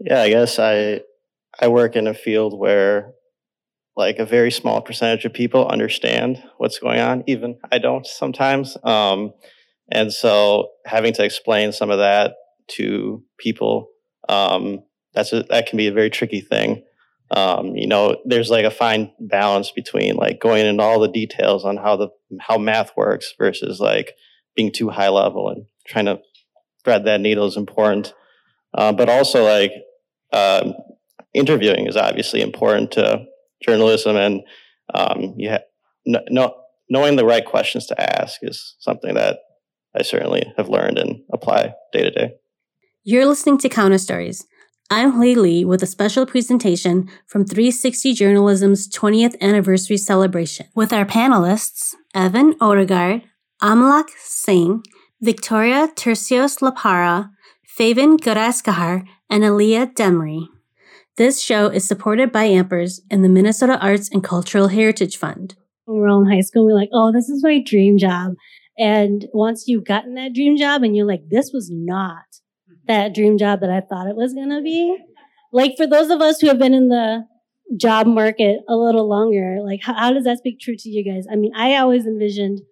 Yeah 0.00 0.22
i 0.22 0.30
guess 0.30 0.58
i 0.58 1.02
i 1.60 1.68
work 1.68 1.96
in 1.96 2.06
a 2.06 2.14
field 2.14 2.58
where 2.58 3.12
like 3.96 4.18
a 4.18 4.24
very 4.24 4.50
small 4.50 4.80
percentage 4.80 5.24
of 5.24 5.34
people 5.34 5.68
understand 5.68 6.42
what's 6.58 6.78
going 6.78 7.00
on 7.00 7.22
even 7.26 7.58
i 7.70 7.78
don't 7.78 8.06
sometimes 8.06 8.76
um, 8.84 9.32
and 9.90 10.12
so 10.12 10.68
having 10.86 11.12
to 11.12 11.24
explain 11.24 11.72
some 11.72 11.90
of 11.90 11.98
that 11.98 12.34
to 12.68 13.22
people 13.38 13.88
um, 14.28 14.82
that's 15.14 15.32
a, 15.32 15.42
that 15.44 15.66
can 15.66 15.76
be 15.76 15.86
a 15.86 15.92
very 15.92 16.10
tricky 16.10 16.40
thing. 16.40 16.84
Um, 17.30 17.76
you 17.76 17.86
know, 17.86 18.16
there's 18.24 18.50
like 18.50 18.64
a 18.64 18.70
fine 18.70 19.12
balance 19.18 19.70
between 19.70 20.16
like 20.16 20.40
going 20.40 20.66
into 20.66 20.82
all 20.82 21.00
the 21.00 21.08
details 21.08 21.64
on 21.64 21.76
how 21.76 21.96
the 21.96 22.08
how 22.40 22.58
math 22.58 22.92
works 22.96 23.32
versus 23.38 23.80
like 23.80 24.12
being 24.54 24.72
too 24.72 24.90
high 24.90 25.08
level 25.08 25.48
and 25.48 25.64
trying 25.86 26.06
to 26.06 26.20
thread 26.84 27.04
that 27.04 27.20
needle 27.20 27.46
is 27.46 27.56
important. 27.56 28.12
Uh, 28.74 28.92
but 28.92 29.08
also 29.08 29.44
like 29.44 29.72
um, 30.32 30.74
interviewing 31.34 31.86
is 31.86 31.96
obviously 31.96 32.40
important 32.40 32.92
to 32.92 33.24
journalism, 33.62 34.16
and 34.16 34.42
um, 34.94 35.34
you 35.36 35.50
ha- 35.50 35.58
no, 36.06 36.54
knowing 36.88 37.16
the 37.16 37.24
right 37.24 37.44
questions 37.44 37.86
to 37.86 38.20
ask 38.20 38.40
is 38.42 38.76
something 38.80 39.14
that 39.14 39.38
I 39.96 40.02
certainly 40.02 40.52
have 40.56 40.68
learned 40.68 40.98
and 40.98 41.20
apply 41.32 41.74
day 41.92 42.02
to 42.02 42.10
day. 42.10 42.34
You're 43.04 43.26
listening 43.26 43.58
to 43.58 43.68
Counter 43.68 43.98
Stories 43.98 44.46
I'm 44.90 45.12
Hui 45.12 45.34
Lee 45.34 45.64
with 45.64 45.82
a 45.82 45.86
special 45.86 46.26
presentation 46.26 47.08
from 47.26 47.46
360 47.46 48.12
Journalism's 48.12 48.88
20th 48.88 49.40
anniversary 49.40 49.96
celebration 49.96 50.66
with 50.74 50.92
our 50.92 51.06
panelists 51.06 51.94
Evan 52.14 52.54
Odegaard, 52.60 53.22
Amalak 53.62 54.10
Singh, 54.18 54.82
Victoria 55.20 55.88
Tercios 55.96 56.58
Lapara, 56.58 57.30
Faven 57.78 58.18
Garaskahar, 58.18 59.06
and 59.30 59.44
Aliyah 59.44 59.94
Demry. 59.94 60.46
This 61.18 61.42
show 61.42 61.66
is 61.66 61.86
supported 61.86 62.32
by 62.32 62.48
Ampers 62.48 63.00
and 63.10 63.22
the 63.22 63.28
Minnesota 63.28 63.78
Arts 63.80 64.08
and 64.10 64.24
Cultural 64.24 64.68
Heritage 64.68 65.18
Fund. 65.18 65.54
When 65.84 65.98
we 65.98 66.04
are 66.04 66.08
all 66.08 66.22
in 66.22 66.32
high 66.32 66.40
school, 66.40 66.64
we're 66.64 66.74
like, 66.74 66.88
oh, 66.90 67.12
this 67.12 67.28
is 67.28 67.44
my 67.44 67.62
dream 67.62 67.98
job. 67.98 68.32
And 68.78 69.26
once 69.34 69.64
you've 69.66 69.84
gotten 69.84 70.14
that 70.14 70.32
dream 70.32 70.56
job 70.56 70.82
and 70.82 70.96
you're 70.96 71.06
like, 71.06 71.28
this 71.28 71.50
was 71.52 71.70
not 71.70 72.24
that 72.86 73.14
dream 73.14 73.36
job 73.36 73.60
that 73.60 73.68
I 73.68 73.80
thought 73.80 74.08
it 74.08 74.16
was 74.16 74.32
going 74.32 74.48
to 74.48 74.62
be. 74.62 74.96
Like 75.52 75.76
for 75.76 75.86
those 75.86 76.08
of 76.08 76.22
us 76.22 76.40
who 76.40 76.48
have 76.48 76.58
been 76.58 76.72
in 76.72 76.88
the 76.88 77.26
job 77.76 78.06
market 78.06 78.60
a 78.66 78.74
little 78.74 79.06
longer, 79.06 79.58
like 79.62 79.82
how, 79.82 79.92
how 79.92 80.12
does 80.14 80.24
that 80.24 80.38
speak 80.38 80.60
true 80.60 80.76
to 80.78 80.88
you 80.88 81.04
guys? 81.04 81.26
I 81.30 81.36
mean, 81.36 81.52
I 81.54 81.76
always 81.76 82.06
envisioned 82.06 82.62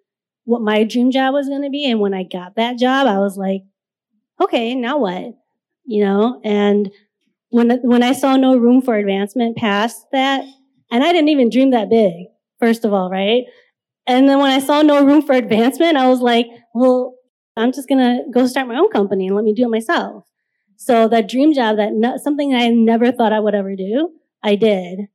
what 0.45 0.63
my 0.63 0.85
dream 0.85 1.11
job 1.11 1.35
was 1.35 1.47
going 1.47 1.63
to 1.63 1.71
be. 1.71 1.91
And 1.91 2.01
when 2.01 2.15
I 2.15 2.23
got 2.23 2.57
that 2.57 2.79
job, 2.79 3.07
I 3.07 3.19
was 3.19 3.37
like, 3.37 3.61
okay, 4.41 4.75
now 4.75 4.97
what? 4.97 5.35
You 5.85 6.05
know, 6.05 6.41
and 6.43 6.91
when, 7.51 7.79
when 7.83 8.03
I 8.03 8.13
saw 8.13 8.37
no 8.37 8.57
room 8.57 8.81
for 8.81 8.97
advancement 8.97 9.57
past 9.57 10.07
that, 10.13 10.45
and 10.91 11.05
I 11.05 11.13
didn't 11.13 11.29
even 11.29 11.51
dream 11.51 11.71
that 11.71 11.91
big, 11.91 12.27
first 12.59 12.85
of 12.85 12.93
all, 12.93 13.11
right? 13.11 13.45
And 14.07 14.29
then 14.29 14.39
when 14.39 14.51
I 14.51 14.59
saw 14.59 14.83
no 14.83 15.05
room 15.05 15.23
for 15.23 15.35
advancement, 15.35 15.97
I 15.97 16.09
was 16.09 16.21
like, 16.21 16.47
well, 16.75 17.15
I'm 17.57 17.73
just 17.73 17.89
gonna 17.89 18.21
go 18.33 18.47
start 18.47 18.69
my 18.69 18.77
own 18.77 18.91
company 18.91 19.27
and 19.27 19.37
let 19.37 19.45
me 19.45 19.55
do 19.55 19.65
it 19.65 19.71
myself. 19.71 20.25
So 20.77 21.09
that 21.09 21.29
dream 21.29 21.53
job, 21.53 21.77
that 21.77 22.21
something 22.23 22.55
I 22.55 22.69
never 22.69 23.13
thought 23.13 23.33
I 23.33 23.41
would 23.41 23.55
ever 23.55 23.77
do, 23.77 24.11
I 24.43 24.55
did. 24.55 25.09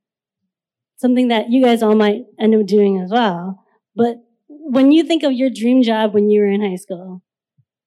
Something 0.98 1.30
that 1.30 1.50
you 1.50 1.64
guys 1.64 1.82
all 1.82 1.96
might 1.96 2.22
end 2.40 2.56
up 2.56 2.68
doing 2.68 3.02
as 3.02 3.12
well. 3.12 3.64
But 3.96 4.18
when 4.48 4.92
you 4.92 5.04
think 5.04 5.24
of 5.24 5.34
your 5.34 5.50
dream 5.50 5.82
job 5.82 6.14
when 6.14 6.30
you 6.30 6.42
were 6.42 6.48
in 6.48 6.62
high 6.62 6.76
school 6.76 7.24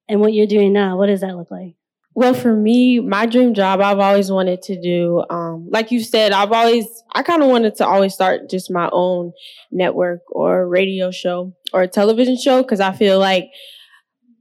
and 0.07 0.19
what 0.19 0.33
you're 0.33 0.47
doing 0.47 0.73
now, 0.73 0.97
what 0.97 1.07
does 1.07 1.21
that 1.21 1.37
look 1.37 1.49
like? 1.49 1.75
Well, 2.15 2.33
for 2.33 2.53
me, 2.55 2.99
my 2.99 3.25
dream 3.25 3.53
job, 3.53 3.79
I've 3.79 3.99
always 3.99 4.31
wanted 4.31 4.61
to 4.63 4.81
do, 4.81 5.23
um, 5.29 5.69
like 5.69 5.91
you 5.91 6.01
said, 6.01 6.31
I've 6.31 6.51
always, 6.51 6.85
I 7.13 7.23
kind 7.23 7.41
of 7.41 7.49
wanted 7.49 7.75
to 7.75 7.87
always 7.87 8.13
start 8.13 8.49
just 8.49 8.69
my 8.71 8.89
own 8.91 9.31
network 9.71 10.21
or 10.27 10.67
radio 10.67 11.11
show 11.11 11.53
or 11.71 11.87
television 11.87 12.35
show 12.37 12.61
because 12.61 12.79
I 12.81 12.91
feel 12.91 13.19
like 13.19 13.45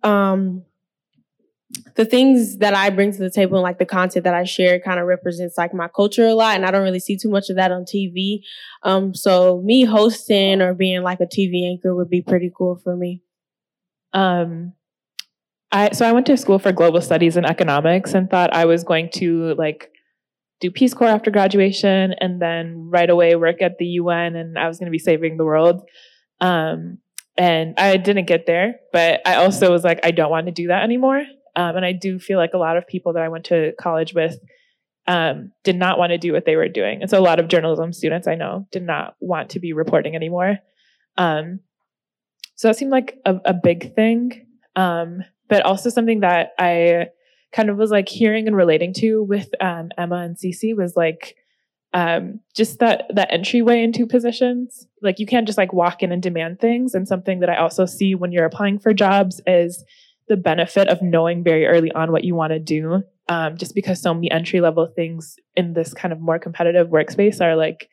um, 0.02 0.64
the 1.96 2.04
things 2.04 2.59
that 2.59 2.74
I 2.74 2.90
bring 2.90 3.12
to 3.12 3.18
the 3.18 3.31
table 3.31 3.59
and 3.59 3.62
like 3.62 3.78
the 3.78 3.85
content 3.85 4.24
that 4.24 4.35
I 4.35 4.44
share 4.44 4.81
kind 4.81 4.98
of 4.98 5.07
represents 5.07 5.59
like 5.59 5.74
my 5.74 5.88
culture 5.88 6.26
a 6.26 6.35
lot. 6.35 6.57
And 6.57 6.64
I 6.64 6.70
don't 6.70 6.83
really 6.83 7.00
see 7.00 7.16
too 7.18 7.28
much 7.28 7.50
of 7.50 7.57
that 7.57 7.70
on 7.70 7.85
TV. 7.85 8.40
Um, 8.83 9.14
so 9.14 9.61
me 9.62 9.85
hosting 9.85 10.62
or 10.62 10.74
being 10.74 11.02
like 11.02 11.20
a 11.20 11.26
TV 11.26 11.68
anchor 11.68 11.94
would 11.94 12.09
be 12.09 12.22
pretty 12.22 12.50
cool 12.57 12.81
for 12.83 12.96
me. 12.96 13.22
Um, 14.14 14.72
I 15.70 15.90
so 15.92 16.07
I 16.07 16.12
went 16.12 16.26
to 16.26 16.37
school 16.37 16.59
for 16.59 16.72
global 16.72 17.00
studies 17.00 17.37
and 17.37 17.44
economics 17.44 18.14
and 18.14 18.31
thought 18.31 18.54
I 18.54 18.64
was 18.64 18.85
going 18.85 19.11
to 19.14 19.54
like 19.54 19.90
do 20.61 20.70
Peace 20.70 20.94
Corps 20.94 21.09
after 21.09 21.31
graduation 21.31 22.14
and 22.20 22.40
then 22.40 22.88
right 22.90 23.09
away 23.09 23.37
work 23.37 23.62
at 23.62 23.78
the 23.78 23.87
UN 23.87 24.35
and 24.35 24.59
I 24.59 24.66
was 24.66 24.78
going 24.78 24.87
to 24.87 24.90
be 24.90 24.98
saving 24.98 25.37
the 25.37 25.44
world. 25.44 25.83
Um, 26.40 26.98
and 27.37 27.74
I 27.78 27.96
didn't 27.96 28.26
get 28.26 28.46
there, 28.46 28.76
but 28.92 29.20
I 29.24 29.37
also 29.37 29.70
was 29.70 29.85
like, 29.85 30.00
I 30.02 30.11
don't 30.11 30.31
want 30.31 30.46
to 30.46 30.52
do 30.52 30.68
that 30.68 30.83
anymore. 30.83 31.22
Um, 31.54 31.76
and 31.76 31.85
I 31.85 31.92
do 31.92 32.18
feel 32.18 32.38
like 32.38 32.54
a 32.54 32.59
lot 32.59 32.76
of 32.76 32.87
people 32.87 33.12
that 33.12 33.22
I 33.22 33.28
went 33.28 33.44
to 33.46 33.72
college 33.81 34.12
with 34.12 34.38
um, 35.07 35.52
did 35.64 35.76
not 35.76 35.98
want 35.98 36.11
to 36.11 36.18
do 36.18 36.33
what 36.33 36.44
they 36.44 36.57
were 36.57 36.68
doing. 36.68 37.00
And 37.00 37.09
so 37.09 37.18
a 37.18 37.22
lot 37.22 37.38
of 37.38 37.48
journalism 37.48 37.92
students 37.92 38.26
I 38.26 38.35
know 38.35 38.66
did 38.72 38.83
not 38.83 39.14
want 39.20 39.50
to 39.50 39.61
be 39.61 39.72
reporting 39.72 40.16
anymore. 40.16 40.59
Um, 41.16 41.61
so 42.57 42.68
that 42.68 42.76
seemed 42.76 42.90
like 42.90 43.18
a, 43.24 43.37
a 43.44 43.54
big 43.54 43.94
thing. 43.94 44.46
Um, 44.74 45.22
but 45.48 45.64
also 45.64 45.90
something 45.90 46.20
that 46.20 46.52
I 46.58 47.08
kind 47.52 47.70
of 47.70 47.78
was 47.78 47.90
like 47.90 48.08
hearing 48.08 48.46
and 48.46 48.56
relating 48.56 48.92
to 48.94 49.22
with 49.22 49.48
um, 49.61 49.90
Emma 49.96 50.16
and 50.16 50.37
Cece 50.37 50.76
was 50.76 50.96
like 50.96 51.37
um, 51.94 52.40
just 52.54 52.80
that 52.80 53.04
that 53.14 53.32
entryway 53.32 53.82
into 53.82 54.06
positions. 54.06 54.87
Like 55.02 55.18
you 55.18 55.26
can't 55.26 55.46
just 55.46 55.58
like 55.58 55.72
walk 55.72 56.02
in 56.02 56.12
and 56.12 56.22
demand 56.22 56.61
things. 56.61 56.94
And 56.94 57.08
something 57.08 57.40
that 57.40 57.48
I 57.48 57.56
also 57.56 57.87
see 57.87 58.14
when 58.14 58.32
you're 58.32 58.44
applying 58.44 58.78
for 58.78 58.92
jobs 58.92 59.40
is 59.46 59.84
the 60.28 60.37
benefit 60.37 60.88
of 60.88 61.00
knowing 61.00 61.42
very 61.42 61.66
early 61.66 61.90
on 61.92 62.12
what 62.12 62.24
you 62.24 62.34
want 62.34 62.52
to 62.52 62.58
do. 62.58 63.02
Um, 63.30 63.56
just 63.56 63.74
because 63.74 64.00
so 64.00 64.14
many 64.14 64.30
entry 64.30 64.61
level 64.61 64.87
things 64.87 65.37
in 65.54 65.74
this 65.74 65.92
kind 65.92 66.12
of 66.12 66.20
more 66.20 66.38
competitive 66.38 66.88
workspace 66.88 67.42
are 67.42 67.56
like 67.56 67.88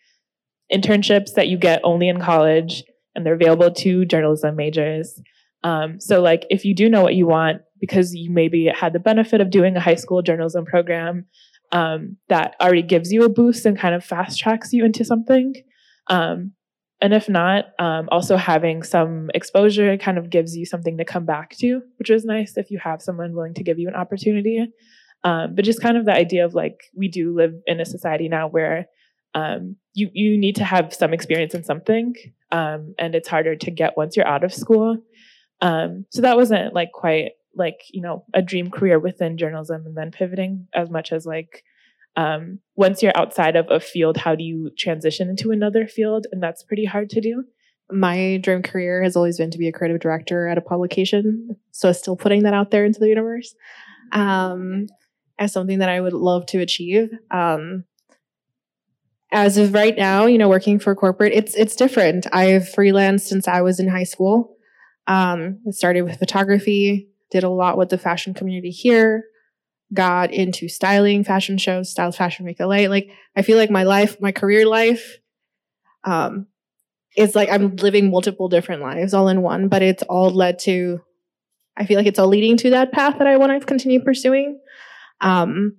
internships 0.74 1.34
that 1.34 1.50
you 1.50 1.58
get 1.58 1.82
only 1.84 2.08
in 2.08 2.22
college 2.22 2.84
and 3.14 3.26
they're 3.26 3.34
available 3.34 3.72
to 3.72 4.06
journalism 4.06 4.56
majors. 4.56 5.22
Um, 5.66 6.00
so 6.00 6.22
like 6.22 6.46
if 6.52 6.64
you 6.64 6.76
do 6.76 6.88
know 6.90 7.02
what 7.02 7.16
you 7.16 7.26
want 7.26 7.64
because 7.82 8.14
you 8.14 8.30
maybe 8.30 8.68
had 8.68 8.94
the 8.94 9.00
benefit 9.00 9.42
of 9.42 9.50
doing 9.50 9.76
a 9.76 9.80
high 9.80 9.96
school 9.96 10.22
journalism 10.22 10.64
program 10.64 11.26
um, 11.72 12.18
that 12.30 12.56
already 12.62 12.84
gives 12.84 13.12
you 13.12 13.24
a 13.24 13.30
boost 13.30 13.66
and 13.66 13.78
kind 13.78 13.96
of 13.96 14.06
fast 14.06 14.38
tracks 14.38 14.72
you 14.72 14.86
into 14.86 15.04
something. 15.04 15.56
Um, 16.08 16.52
and 17.02 17.16
if 17.16 17.28
not, 17.28 17.66
um, 17.80 18.08
also 18.12 18.38
having 18.38 18.84
some 18.84 19.32
exposure 19.34 19.98
kind 19.98 20.20
of 20.20 20.30
gives 20.30 20.56
you 20.56 20.68
something 20.68 21.00
to 21.00 21.04
come 21.04 21.26
back 21.26 21.58
to, 21.58 21.82
which 21.98 22.12
is 22.12 22.26
nice 22.26 22.58
if 22.58 22.70
you 22.70 22.78
have 22.84 23.02
someone 23.02 23.34
willing 23.34 23.56
to 23.56 23.64
give 23.64 23.80
you 23.80 23.88
an 23.88 23.96
opportunity. 23.96 24.68
Um, 25.24 25.56
but 25.56 25.66
just 25.66 25.82
kind 25.82 25.98
of 25.98 26.06
the 26.06 26.14
idea 26.14 26.46
of 26.46 26.54
like 26.54 26.84
we 26.96 27.08
do 27.08 27.36
live 27.36 27.54
in 27.66 27.80
a 27.80 27.86
society 27.86 28.30
now 28.30 28.48
where 28.48 28.86
um, 29.34 29.76
you 29.94 30.10
you 30.14 30.38
need 30.38 30.56
to 30.58 30.64
have 30.64 30.94
some 30.94 31.14
experience 31.14 31.54
in 31.54 31.64
something, 31.64 32.16
um, 32.52 32.96
and 32.98 33.16
it's 33.16 33.28
harder 33.28 33.56
to 33.56 33.72
get 33.72 33.98
once 33.98 34.16
you're 34.16 34.28
out 34.28 34.46
of 34.46 34.54
school. 34.54 34.98
Um, 35.66 36.06
so 36.12 36.22
that 36.22 36.38
wasn't 36.38 36.76
like 36.76 36.92
quite 36.92 37.32
like, 37.56 37.82
you 37.90 38.02
know, 38.02 38.24
a 38.34 38.42
dream 38.42 38.70
career 38.70 39.00
within 39.00 39.38
journalism 39.38 39.86
and 39.86 39.98
then 39.98 40.12
pivoting 40.12 40.68
as 40.74 40.90
much 40.92 41.12
as 41.12 41.26
like, 41.26 41.64
um, 42.16 42.60
once 42.76 43.02
you're 43.02 43.18
outside 43.18 43.56
of 43.56 43.66
a 43.72 43.80
field, 43.80 44.18
how 44.18 44.36
do 44.36 44.44
you 44.44 44.70
transition 44.78 45.30
into 45.30 45.52
another 45.52 45.88
field? 45.88 46.28
And 46.32 46.44
that's 46.44 46.64
pretty 46.64 46.86
hard 46.86 47.10
to 47.12 47.22
do. 47.22 47.46
My 47.92 48.38
dream 48.44 48.62
career 48.62 49.02
has 49.04 49.16
always 49.16 49.38
been 49.38 49.52
to 49.52 49.58
be 49.58 49.68
a 49.68 49.72
creative 49.72 50.00
director 50.00 50.48
at 50.48 50.58
a 50.58 50.62
publication. 50.62 51.56
So 51.72 51.92
still 51.94 52.16
putting 52.16 52.44
that 52.44 52.54
out 52.54 52.72
there 52.72 52.86
into 52.86 53.00
the 53.00 53.10
universe 53.10 53.56
um, 54.12 54.88
as 55.40 55.52
something 55.52 55.80
that 55.80 55.90
I 55.90 56.00
would 56.00 56.14
love 56.14 56.46
to 56.48 56.60
achieve. 56.60 57.10
Um, 57.32 57.86
as 59.32 59.58
of 59.58 59.74
right 59.74 59.98
now, 59.98 60.28
you 60.28 60.38
know, 60.38 60.48
working 60.48 60.80
for 60.80 60.96
corporate, 60.96 61.34
it's 61.34 61.56
it's 61.56 61.76
different. 61.76 62.28
I've 62.32 62.64
freelanced 62.64 63.22
since 63.22 63.48
I 63.48 63.62
was 63.62 63.80
in 63.80 63.88
high 63.88 64.04
school. 64.04 64.55
Um, 65.08 65.60
it 65.66 65.76
started 65.76 66.04
with 66.04 66.20
photography, 66.20 67.10
did 67.32 67.44
a 67.44 67.50
lot 67.50 67.78
with 67.78 67.90
the 67.90 67.98
fashion 67.98 68.34
community 68.34 68.72
here, 68.72 69.26
got 69.94 70.34
into 70.34 70.68
styling 70.68 71.24
fashion 71.24 71.58
shows, 71.58 71.90
Style 71.90 72.12
Fashion 72.12 72.46
Week 72.46 72.60
LA. 72.60 72.88
Like, 72.88 73.10
I 73.36 73.42
feel 73.42 73.58
like 73.58 73.70
my 73.70 73.84
life, 73.84 74.20
my 74.20 74.32
career 74.32 74.66
life, 74.66 75.18
um, 76.04 76.48
it's 77.16 77.36
like 77.36 77.50
I'm 77.50 77.76
living 77.78 78.12
multiple 78.12 78.50
different 78.50 78.82
lives 78.82 79.14
all 79.14 79.28
in 79.28 79.42
one, 79.42 79.68
but 79.70 79.82
it's 79.82 80.04
all 80.04 80.30
led 80.30 80.60
to, 80.60 81.02
I 81.78 81.86
feel 81.86 81.98
like 81.98 82.08
it's 82.08 82.20
all 82.20 82.28
leading 82.28 82.58
to 82.58 82.72
that 82.72 82.92
path 82.92 83.18
that 83.20 83.28
I 83.28 83.38
want 83.38 83.60
to 83.60 83.66
continue 83.66 84.04
pursuing. 84.04 84.60
Um, 85.22 85.78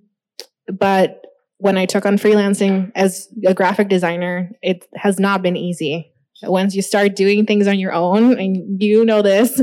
but 0.67 1.25
when 1.57 1.77
I 1.77 1.85
took 1.85 2.05
on 2.05 2.17
freelancing 2.17 2.91
as 2.95 3.27
a 3.45 3.53
graphic 3.53 3.87
designer, 3.87 4.51
it 4.61 4.87
has 4.95 5.19
not 5.19 5.41
been 5.41 5.55
easy 5.55 6.11
once 6.43 6.75
you 6.75 6.81
start 6.81 7.15
doing 7.15 7.45
things 7.45 7.67
on 7.67 7.79
your 7.79 7.93
own, 7.93 8.39
and 8.39 8.81
you 8.81 9.05
know 9.05 9.21
this, 9.21 9.61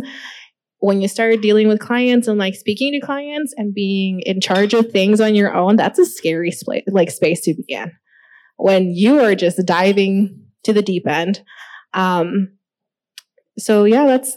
when 0.78 1.00
you 1.00 1.08
start 1.08 1.40
dealing 1.40 1.68
with 1.68 1.80
clients 1.80 2.28
and 2.28 2.38
like 2.38 2.54
speaking 2.54 2.92
to 2.92 3.00
clients 3.00 3.54
and 3.56 3.74
being 3.74 4.20
in 4.20 4.40
charge 4.40 4.74
of 4.74 4.90
things 4.90 5.20
on 5.20 5.34
your 5.34 5.54
own, 5.54 5.76
that's 5.76 5.98
a 5.98 6.06
scary 6.06 6.50
sp- 6.52 6.86
like 6.88 7.10
space 7.10 7.40
to 7.42 7.54
be 7.54 7.64
in. 7.68 7.90
When 8.56 8.90
you 8.90 9.20
are 9.20 9.34
just 9.34 9.64
diving 9.64 10.44
to 10.64 10.72
the 10.72 10.82
deep 10.82 11.06
end. 11.06 11.42
Um, 11.92 12.58
so 13.58 13.84
yeah, 13.84 14.06
that's 14.06 14.36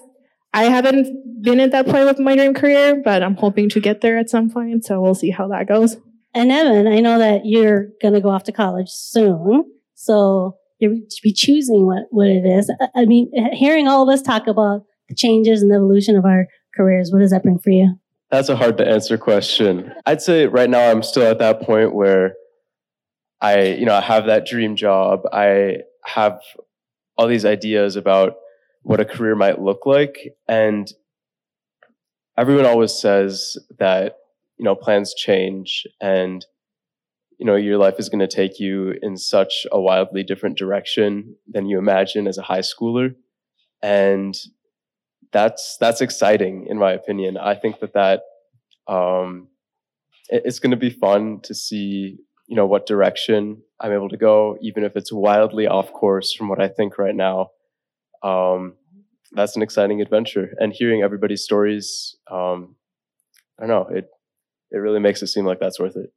I 0.54 0.64
haven't 0.64 1.44
been 1.44 1.60
at 1.60 1.72
that 1.72 1.88
point 1.88 2.06
with 2.06 2.20
my 2.20 2.36
dream 2.36 2.54
career, 2.54 3.02
but 3.04 3.22
I'm 3.22 3.36
hoping 3.36 3.70
to 3.70 3.80
get 3.80 4.02
there 4.02 4.18
at 4.18 4.30
some 4.30 4.50
point. 4.50 4.86
So 4.86 5.02
we'll 5.02 5.16
see 5.16 5.30
how 5.30 5.48
that 5.50 5.68
goes. 5.68 5.98
And 6.34 6.52
Evan, 6.52 6.88
I 6.88 7.00
know 7.00 7.20
that 7.20 7.46
you're 7.46 7.88
going 8.02 8.14
to 8.14 8.22
go 8.22 8.30
off 8.30 8.44
to 8.44 8.52
college 8.52 8.90
soon. 8.90 9.66
So 9.96 10.58
you 10.80 11.08
be 11.24 11.34
choosing 11.34 11.86
what, 11.86 12.04
what 12.12 12.28
it 12.28 12.46
is. 12.46 12.72
I 12.96 13.06
mean, 13.06 13.32
hearing 13.54 13.88
all 13.88 14.04
of 14.04 14.14
us 14.14 14.22
talk 14.22 14.48
about 14.48 14.84
the 15.10 15.16
changes 15.16 15.62
and 15.62 15.72
the 15.72 15.76
evolution 15.76 16.16
of 16.16 16.26
our 16.26 16.48
careers, 16.76 17.12
what 17.12 17.20
does 17.20 17.32
that 17.32 17.44
bring 17.44 17.60
for 17.60 17.72
you? 17.72 17.96
That's 18.30 18.50
a 18.50 18.56
hard 18.56 18.78
to 18.78 18.88
answer 18.88 19.18
question. 19.18 19.94
I'd 20.06 20.22
say 20.22 20.48
right 20.48 20.70
now 20.70 20.92
I'm 20.92 21.02
still 21.02 21.26
at 21.26 21.40
that 21.40 21.62
point 21.62 21.96
where 21.96 22.34
I, 23.40 23.64
you 23.64 23.86
know, 23.86 23.96
I 23.96 24.02
have 24.02 24.26
that 24.26 24.46
dream 24.46 24.76
job. 24.76 25.22
I 25.32 25.78
have 26.06 26.40
all 27.18 27.28
these 27.28 27.46
ideas 27.46 27.96
about 27.96 28.36
what 28.82 29.00
a 29.00 29.06
career 29.06 29.36
might 29.36 29.62
look 29.62 29.86
like. 29.86 30.18
And 30.48 30.92
everyone 32.38 32.66
always 32.66 32.94
says 32.94 33.58
that, 33.80 34.18
you 34.58 34.66
know, 34.66 34.76
plans 34.76 35.14
change 35.14 35.86
and 36.02 36.46
you 37.38 37.46
know 37.46 37.56
your 37.56 37.78
life 37.78 37.96
is 38.00 38.10
going 38.10 38.28
to 38.28 38.28
take 38.28 38.60
you 38.60 38.96
in 39.02 39.18
such 39.18 39.68
a 39.72 39.80
wildly 39.80 40.24
different 40.24 40.58
direction 40.58 41.36
than 41.48 41.68
you 41.68 41.78
imagine 41.78 42.28
as 42.28 42.38
a 42.38 42.44
high 42.44 42.60
schooler. 42.60 43.16
And 43.82 44.36
that's 45.32 45.78
that's 45.80 46.02
exciting 46.02 46.68
in 46.68 46.78
my 46.78 46.92
opinion. 46.92 47.38
I 47.38 47.56
think 47.56 47.80
that 47.80 47.94
that 47.94 48.22
um, 48.88 49.50
it, 50.30 50.44
it's 50.46 50.60
going 50.60 50.72
to 50.72 50.78
be 50.78 50.90
fun 50.90 51.40
to 51.44 51.54
see 51.54 52.18
you 52.48 52.56
know 52.56 52.66
what 52.66 52.86
direction 52.86 53.62
i'm 53.82 53.92
able 53.92 54.08
to 54.08 54.16
go 54.16 54.58
even 54.62 54.86
if 54.86 54.96
it's 54.96 55.12
wildly 55.12 55.68
off 55.68 55.92
course 55.92 56.32
from 56.32 56.48
what 56.48 56.62
i 56.62 56.68
think 56.68 56.98
right 56.98 57.16
now. 57.16 57.50
Um, 58.24 58.76
that's 59.34 59.56
an 59.58 59.62
exciting 59.62 60.02
adventure. 60.02 60.54
And 60.58 60.74
hearing 60.74 61.04
everybody's 61.04 61.44
stories 61.44 62.16
um, 62.32 62.76
i 63.60 63.68
don't 63.68 63.70
know 63.70 63.96
it 63.96 64.10
it 64.72 64.78
really 64.78 65.00
makes 65.00 65.22
it 65.22 65.28
seem 65.28 65.46
like 65.46 65.60
that's 65.60 65.80
worth 65.80 65.98
it 65.98 66.12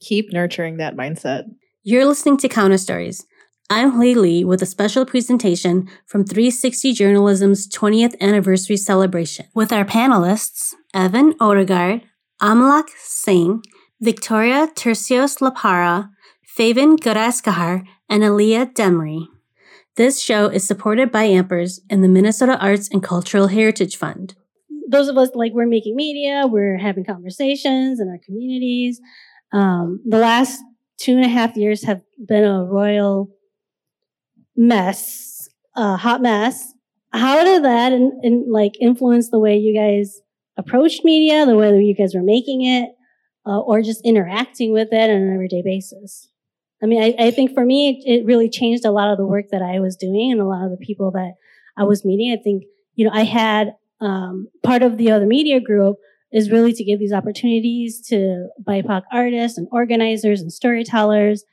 keep 0.00 0.32
nurturing 0.32 0.76
that 0.76 0.96
mindset. 0.96 1.44
You're 1.82 2.06
listening 2.06 2.36
to 2.38 2.48
Counter 2.48 2.78
Stories. 2.78 3.26
I'm 3.70 3.92
Hui 3.92 4.14
Lee 4.14 4.44
with 4.44 4.60
a 4.62 4.66
special 4.66 5.06
presentation 5.06 5.88
from 6.06 6.24
360 6.24 6.92
Journalism's 6.92 7.66
20th 7.68 8.14
anniversary 8.20 8.76
celebration 8.76 9.46
with 9.54 9.72
our 9.72 9.84
panelists 9.84 10.74
Evan 10.92 11.34
Odegaard, 11.40 12.02
Amalak 12.42 12.90
Singh, 12.98 13.62
Victoria 14.00 14.68
Tercios 14.74 15.38
Lapara, 15.38 16.10
Faven 16.56 16.98
Garaskahar, 16.98 17.84
and 18.08 18.22
Aliyah 18.22 18.74
Demry. 18.74 19.26
This 19.96 20.20
show 20.20 20.46
is 20.48 20.66
supported 20.66 21.10
by 21.10 21.28
Ampers 21.28 21.80
and 21.88 22.04
the 22.04 22.08
Minnesota 22.08 22.58
Arts 22.58 22.88
and 22.90 23.02
Cultural 23.02 23.46
Heritage 23.46 23.96
Fund. 23.96 24.34
Those 24.90 25.08
of 25.08 25.16
us 25.16 25.30
like 25.34 25.52
we're 25.54 25.66
making 25.66 25.96
media, 25.96 26.46
we're 26.46 26.76
having 26.76 27.04
conversations 27.04 27.98
in 27.98 28.08
our 28.08 28.18
communities. 28.18 29.00
Um, 29.54 30.00
the 30.04 30.18
last 30.18 30.60
two 30.98 31.12
and 31.12 31.24
a 31.24 31.28
half 31.28 31.56
years 31.56 31.84
have 31.84 32.02
been 32.26 32.44
a 32.44 32.64
royal 32.64 33.30
mess, 34.56 35.48
a 35.76 35.96
hot 35.96 36.20
mess. 36.20 36.72
How 37.12 37.44
did 37.44 37.64
that 37.64 37.92
and, 37.92 38.50
like 38.52 38.72
influence 38.80 39.30
the 39.30 39.38
way 39.38 39.56
you 39.56 39.72
guys 39.72 40.20
approached 40.56 41.04
media, 41.04 41.46
the 41.46 41.56
way 41.56 41.70
that 41.70 41.84
you 41.84 41.94
guys 41.94 42.16
were 42.16 42.22
making 42.22 42.64
it, 42.64 42.90
uh, 43.46 43.60
or 43.60 43.80
just 43.80 44.04
interacting 44.04 44.72
with 44.72 44.88
it 44.90 45.10
on 45.10 45.16
an 45.16 45.32
everyday 45.32 45.62
basis. 45.62 46.28
I 46.82 46.86
mean, 46.86 47.00
I, 47.00 47.26
I 47.26 47.30
think 47.30 47.54
for 47.54 47.64
me, 47.64 47.90
it, 47.90 48.10
it, 48.10 48.26
really 48.26 48.50
changed 48.50 48.84
a 48.84 48.90
lot 48.90 49.10
of 49.10 49.18
the 49.18 49.26
work 49.26 49.46
that 49.52 49.62
I 49.62 49.78
was 49.78 49.96
doing 49.96 50.32
and 50.32 50.40
a 50.40 50.44
lot 50.44 50.64
of 50.64 50.70
the 50.70 50.84
people 50.84 51.12
that 51.12 51.34
I 51.76 51.84
was 51.84 52.04
meeting. 52.04 52.36
I 52.36 52.42
think, 52.42 52.64
you 52.96 53.06
know, 53.06 53.12
I 53.14 53.22
had 53.22 53.76
um, 54.00 54.48
part 54.64 54.82
of 54.82 54.98
the 54.98 55.12
other 55.12 55.26
media 55.26 55.60
group 55.60 55.96
is 56.34 56.50
really 56.50 56.72
to 56.72 56.84
give 56.84 56.98
these 56.98 57.12
opportunities 57.12 58.00
to 58.08 58.48
BIPOC 58.64 59.02
artists 59.12 59.56
and 59.56 59.68
organizers 59.70 60.40
and 60.40 60.52
storytellers 60.52 61.44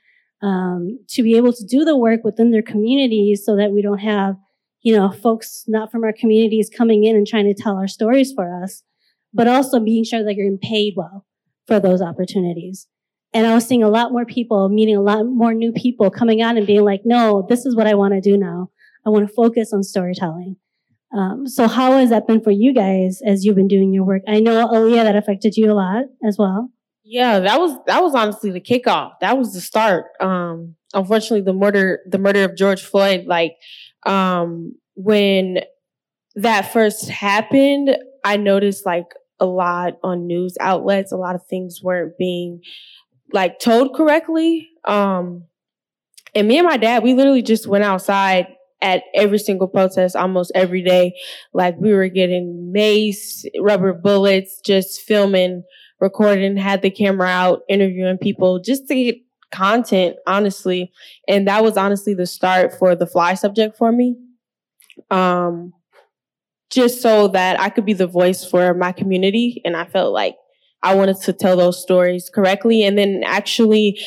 um, 0.42 0.98
to 1.08 1.22
be 1.22 1.36
able 1.36 1.52
to 1.52 1.64
do 1.64 1.84
the 1.84 1.96
work 1.96 2.20
within 2.24 2.50
their 2.50 2.62
communities 2.62 3.44
so 3.46 3.56
that 3.56 3.70
we 3.70 3.80
don't 3.80 4.00
have, 4.00 4.34
you 4.82 4.94
know, 4.94 5.12
folks 5.12 5.62
not 5.68 5.92
from 5.92 6.02
our 6.02 6.12
communities 6.12 6.68
coming 6.68 7.04
in 7.04 7.14
and 7.14 7.28
trying 7.28 7.46
to 7.46 7.54
tell 7.54 7.76
our 7.76 7.86
stories 7.86 8.32
for 8.32 8.60
us, 8.62 8.82
but 9.32 9.46
also 9.46 9.78
being 9.78 10.02
sure 10.02 10.24
that 10.24 10.34
you're 10.34 10.58
paid 10.58 10.94
well 10.96 11.24
for 11.68 11.78
those 11.78 12.02
opportunities. 12.02 12.88
And 13.32 13.46
I 13.46 13.54
was 13.54 13.64
seeing 13.64 13.84
a 13.84 13.88
lot 13.88 14.10
more 14.10 14.26
people, 14.26 14.68
meeting 14.68 14.96
a 14.96 15.00
lot 15.00 15.24
more 15.24 15.54
new 15.54 15.72
people 15.72 16.10
coming 16.10 16.42
on 16.42 16.56
and 16.56 16.66
being 16.66 16.84
like, 16.84 17.02
no, 17.04 17.46
this 17.48 17.64
is 17.64 17.76
what 17.76 17.86
I 17.86 17.94
want 17.94 18.14
to 18.14 18.20
do 18.20 18.36
now. 18.36 18.70
I 19.06 19.10
want 19.10 19.28
to 19.28 19.32
focus 19.32 19.72
on 19.72 19.84
storytelling. 19.84 20.56
Um, 21.16 21.46
so 21.46 21.68
how 21.68 21.98
has 21.98 22.10
that 22.10 22.26
been 22.26 22.40
for 22.40 22.50
you 22.50 22.72
guys 22.72 23.20
as 23.24 23.44
you've 23.44 23.56
been 23.56 23.68
doing 23.68 23.92
your 23.92 24.04
work? 24.04 24.22
I 24.26 24.40
know 24.40 24.66
Aliyah 24.66 25.04
that 25.04 25.16
affected 25.16 25.56
you 25.56 25.70
a 25.70 25.74
lot 25.74 26.04
as 26.26 26.38
well. 26.38 26.70
Yeah, 27.04 27.40
that 27.40 27.58
was 27.58 27.76
that 27.86 28.02
was 28.02 28.14
honestly 28.14 28.50
the 28.50 28.60
kickoff. 28.60 29.12
That 29.20 29.36
was 29.36 29.52
the 29.52 29.60
start. 29.60 30.06
Um, 30.20 30.76
unfortunately, 30.94 31.42
the 31.42 31.52
murder 31.52 32.00
the 32.06 32.18
murder 32.18 32.44
of 32.44 32.56
George 32.56 32.82
Floyd, 32.82 33.26
like 33.26 33.56
um, 34.06 34.74
when 34.94 35.58
that 36.36 36.72
first 36.72 37.08
happened, 37.08 37.96
I 38.24 38.36
noticed 38.36 38.86
like 38.86 39.06
a 39.40 39.46
lot 39.46 39.94
on 40.02 40.26
news 40.26 40.56
outlets. 40.60 41.12
A 41.12 41.16
lot 41.16 41.34
of 41.34 41.44
things 41.46 41.80
weren't 41.82 42.16
being 42.16 42.62
like 43.32 43.58
told 43.58 43.94
correctly. 43.94 44.68
Um, 44.84 45.44
and 46.34 46.48
me 46.48 46.58
and 46.58 46.66
my 46.66 46.76
dad, 46.76 47.02
we 47.02 47.14
literally 47.14 47.42
just 47.42 47.66
went 47.66 47.84
outside 47.84 48.46
at 48.82 49.04
every 49.14 49.38
single 49.38 49.68
protest 49.68 50.16
almost 50.16 50.52
every 50.54 50.82
day. 50.82 51.14
Like 51.54 51.76
we 51.78 51.92
were 51.94 52.08
getting 52.08 52.72
mace, 52.72 53.46
rubber 53.58 53.92
bullets, 53.92 54.60
just 54.60 55.00
filming, 55.00 55.62
recording, 56.00 56.56
had 56.56 56.82
the 56.82 56.90
camera 56.90 57.28
out, 57.28 57.62
interviewing 57.68 58.18
people 58.18 58.58
just 58.58 58.88
to 58.88 58.94
get 58.94 59.16
content, 59.52 60.16
honestly. 60.26 60.92
And 61.28 61.46
that 61.46 61.62
was 61.62 61.76
honestly 61.76 62.14
the 62.14 62.26
start 62.26 62.76
for 62.78 62.96
the 62.96 63.06
fly 63.06 63.34
subject 63.34 63.76
for 63.76 63.92
me. 63.92 64.16
Um, 65.10 65.72
just 66.70 67.02
so 67.02 67.28
that 67.28 67.60
I 67.60 67.68
could 67.68 67.84
be 67.84 67.92
the 67.92 68.06
voice 68.06 68.44
for 68.44 68.74
my 68.74 68.92
community. 68.92 69.60
And 69.64 69.76
I 69.76 69.84
felt 69.84 70.12
like 70.12 70.36
I 70.82 70.94
wanted 70.94 71.20
to 71.20 71.32
tell 71.32 71.56
those 71.56 71.80
stories 71.80 72.30
correctly. 72.34 72.82
And 72.82 72.96
then 72.98 73.22
actually, 73.24 74.00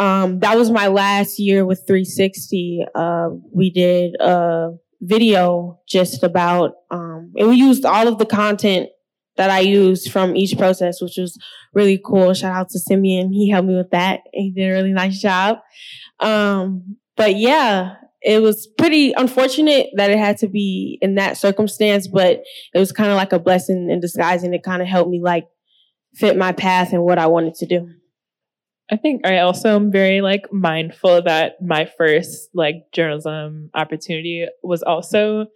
um, 0.00 0.38
that 0.38 0.56
was 0.56 0.70
my 0.70 0.86
last 0.86 1.38
year 1.38 1.66
with 1.66 1.84
360. 1.86 2.86
Uh, 2.94 3.28
we 3.52 3.70
did 3.70 4.14
a 4.18 4.70
video 5.02 5.78
just 5.86 6.22
about, 6.22 6.72
um, 6.90 7.32
and 7.36 7.50
we 7.50 7.56
used 7.56 7.84
all 7.84 8.08
of 8.08 8.16
the 8.16 8.24
content 8.24 8.88
that 9.36 9.50
I 9.50 9.60
used 9.60 10.10
from 10.10 10.36
each 10.36 10.56
process, 10.56 11.02
which 11.02 11.18
was 11.18 11.38
really 11.74 12.00
cool. 12.02 12.32
Shout 12.32 12.56
out 12.56 12.70
to 12.70 12.78
Simeon. 12.78 13.30
He 13.30 13.50
helped 13.50 13.68
me 13.68 13.76
with 13.76 13.90
that. 13.90 14.20
He 14.32 14.50
did 14.52 14.70
a 14.70 14.72
really 14.72 14.94
nice 14.94 15.20
job. 15.20 15.58
Um, 16.18 16.96
but 17.18 17.36
yeah, 17.36 17.96
it 18.22 18.40
was 18.40 18.68
pretty 18.78 19.12
unfortunate 19.12 19.88
that 19.96 20.10
it 20.10 20.18
had 20.18 20.38
to 20.38 20.48
be 20.48 20.98
in 21.02 21.16
that 21.16 21.36
circumstance, 21.36 22.08
but 22.08 22.42
it 22.72 22.78
was 22.78 22.90
kind 22.90 23.10
of 23.10 23.16
like 23.16 23.34
a 23.34 23.38
blessing 23.38 23.90
in 23.90 24.00
disguise 24.00 24.44
and 24.44 24.54
it 24.54 24.62
kind 24.62 24.80
of 24.80 24.88
helped 24.88 25.10
me 25.10 25.20
like 25.22 25.44
fit 26.14 26.38
my 26.38 26.52
path 26.52 26.94
and 26.94 27.02
what 27.02 27.18
I 27.18 27.26
wanted 27.26 27.54
to 27.56 27.66
do. 27.66 27.90
I 28.90 28.96
think 28.96 29.26
I 29.26 29.38
also 29.38 29.76
am 29.76 29.92
very 29.92 30.20
like 30.20 30.52
mindful 30.52 31.22
that 31.22 31.62
my 31.62 31.84
first 31.84 32.50
like 32.54 32.86
journalism 32.92 33.70
opportunity 33.74 34.46
was 34.62 34.82
also 34.82 35.46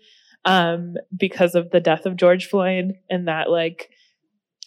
um 0.45 0.95
because 1.17 1.55
of 1.55 1.71
the 1.71 1.81
death 1.81 2.07
of 2.07 2.17
George 2.17 2.47
Floyd 2.47 2.93
and 3.11 3.29
that 3.29 3.51
like 3.51 3.91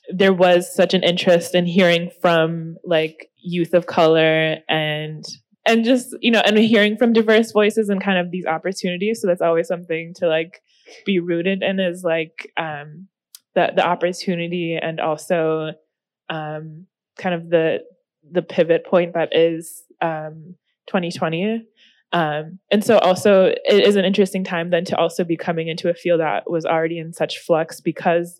there 0.09 0.33
was 0.33 0.73
such 0.73 0.93
an 0.93 1.03
interest 1.03 1.55
in 1.55 1.65
hearing 1.65 2.09
from 2.21 2.77
like 2.83 3.29
youth 3.37 3.73
of 3.73 3.85
color 3.85 4.57
and 4.67 5.25
and 5.65 5.85
just 5.85 6.15
you 6.21 6.31
know 6.31 6.41
and 6.45 6.57
hearing 6.57 6.97
from 6.97 7.13
diverse 7.13 7.51
voices 7.51 7.89
and 7.89 8.01
kind 8.01 8.17
of 8.17 8.31
these 8.31 8.45
opportunities. 8.45 9.21
So 9.21 9.27
that's 9.27 9.41
always 9.41 9.67
something 9.67 10.13
to 10.17 10.27
like 10.27 10.61
be 11.05 11.19
rooted 11.19 11.63
in 11.63 11.79
is 11.79 12.03
like 12.03 12.51
um 12.57 13.07
the 13.57 13.71
the 13.75 13.85
opportunity 13.85 14.77
and 14.81 14.99
also 14.99 15.71
um, 16.29 16.85
kind 17.17 17.35
of 17.35 17.49
the 17.49 17.79
the 18.31 18.41
pivot 18.41 18.85
point 18.85 19.13
that 19.13 19.29
is 19.35 19.83
um, 20.01 20.55
2020. 20.87 21.65
Um, 22.13 22.59
and 22.71 22.83
so 22.83 22.99
also 22.99 23.53
it 23.65 23.85
is 23.85 23.97
an 23.97 24.05
interesting 24.05 24.43
time 24.43 24.69
then 24.69 24.85
to 24.85 24.97
also 24.97 25.25
be 25.25 25.35
coming 25.35 25.67
into 25.67 25.89
a 25.89 25.93
field 25.93 26.21
that 26.21 26.49
was 26.49 26.65
already 26.65 26.99
in 26.99 27.11
such 27.11 27.39
flux 27.39 27.81
because 27.81 28.39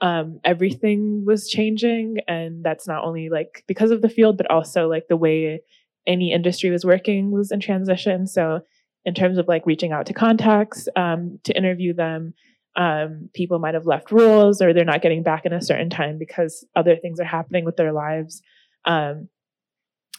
um, 0.00 0.38
everything 0.44 1.24
was 1.26 1.48
changing 1.48 2.18
and 2.28 2.64
that's 2.64 2.86
not 2.86 3.04
only 3.04 3.28
like 3.28 3.64
because 3.66 3.90
of 3.90 4.02
the 4.02 4.08
field 4.08 4.36
but 4.36 4.48
also 4.48 4.88
like 4.88 5.08
the 5.08 5.16
way 5.16 5.60
any 6.06 6.32
industry 6.32 6.70
was 6.70 6.84
working 6.84 7.32
was 7.32 7.50
in 7.50 7.58
transition 7.58 8.28
so 8.28 8.60
in 9.04 9.14
terms 9.14 9.36
of 9.36 9.48
like 9.48 9.66
reaching 9.66 9.90
out 9.90 10.06
to 10.06 10.14
contacts 10.14 10.86
um, 10.94 11.40
to 11.42 11.56
interview 11.56 11.92
them 11.92 12.34
um, 12.78 13.28
people 13.34 13.58
might 13.58 13.74
have 13.74 13.86
left 13.86 14.12
rules 14.12 14.62
or 14.62 14.72
they're 14.72 14.84
not 14.84 15.02
getting 15.02 15.24
back 15.24 15.44
in 15.44 15.52
a 15.52 15.60
certain 15.60 15.90
time 15.90 16.16
because 16.16 16.64
other 16.76 16.96
things 16.96 17.18
are 17.18 17.24
happening 17.24 17.64
with 17.64 17.76
their 17.76 17.92
lives. 17.92 18.40
Um, 18.88 19.28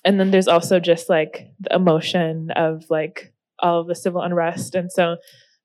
and 0.06 0.20
then 0.20 0.32
there's 0.32 0.48
also 0.48 0.80
just 0.80 1.10
like 1.10 1.48
the 1.60 1.76
emotion 1.76 2.52
of 2.52 2.86
like 2.90 3.34
all 3.60 3.82
of 3.82 3.88
the 3.88 3.96
civil 3.96 4.22
unrest. 4.22 4.76
And 4.76 4.90
so, 4.90 5.18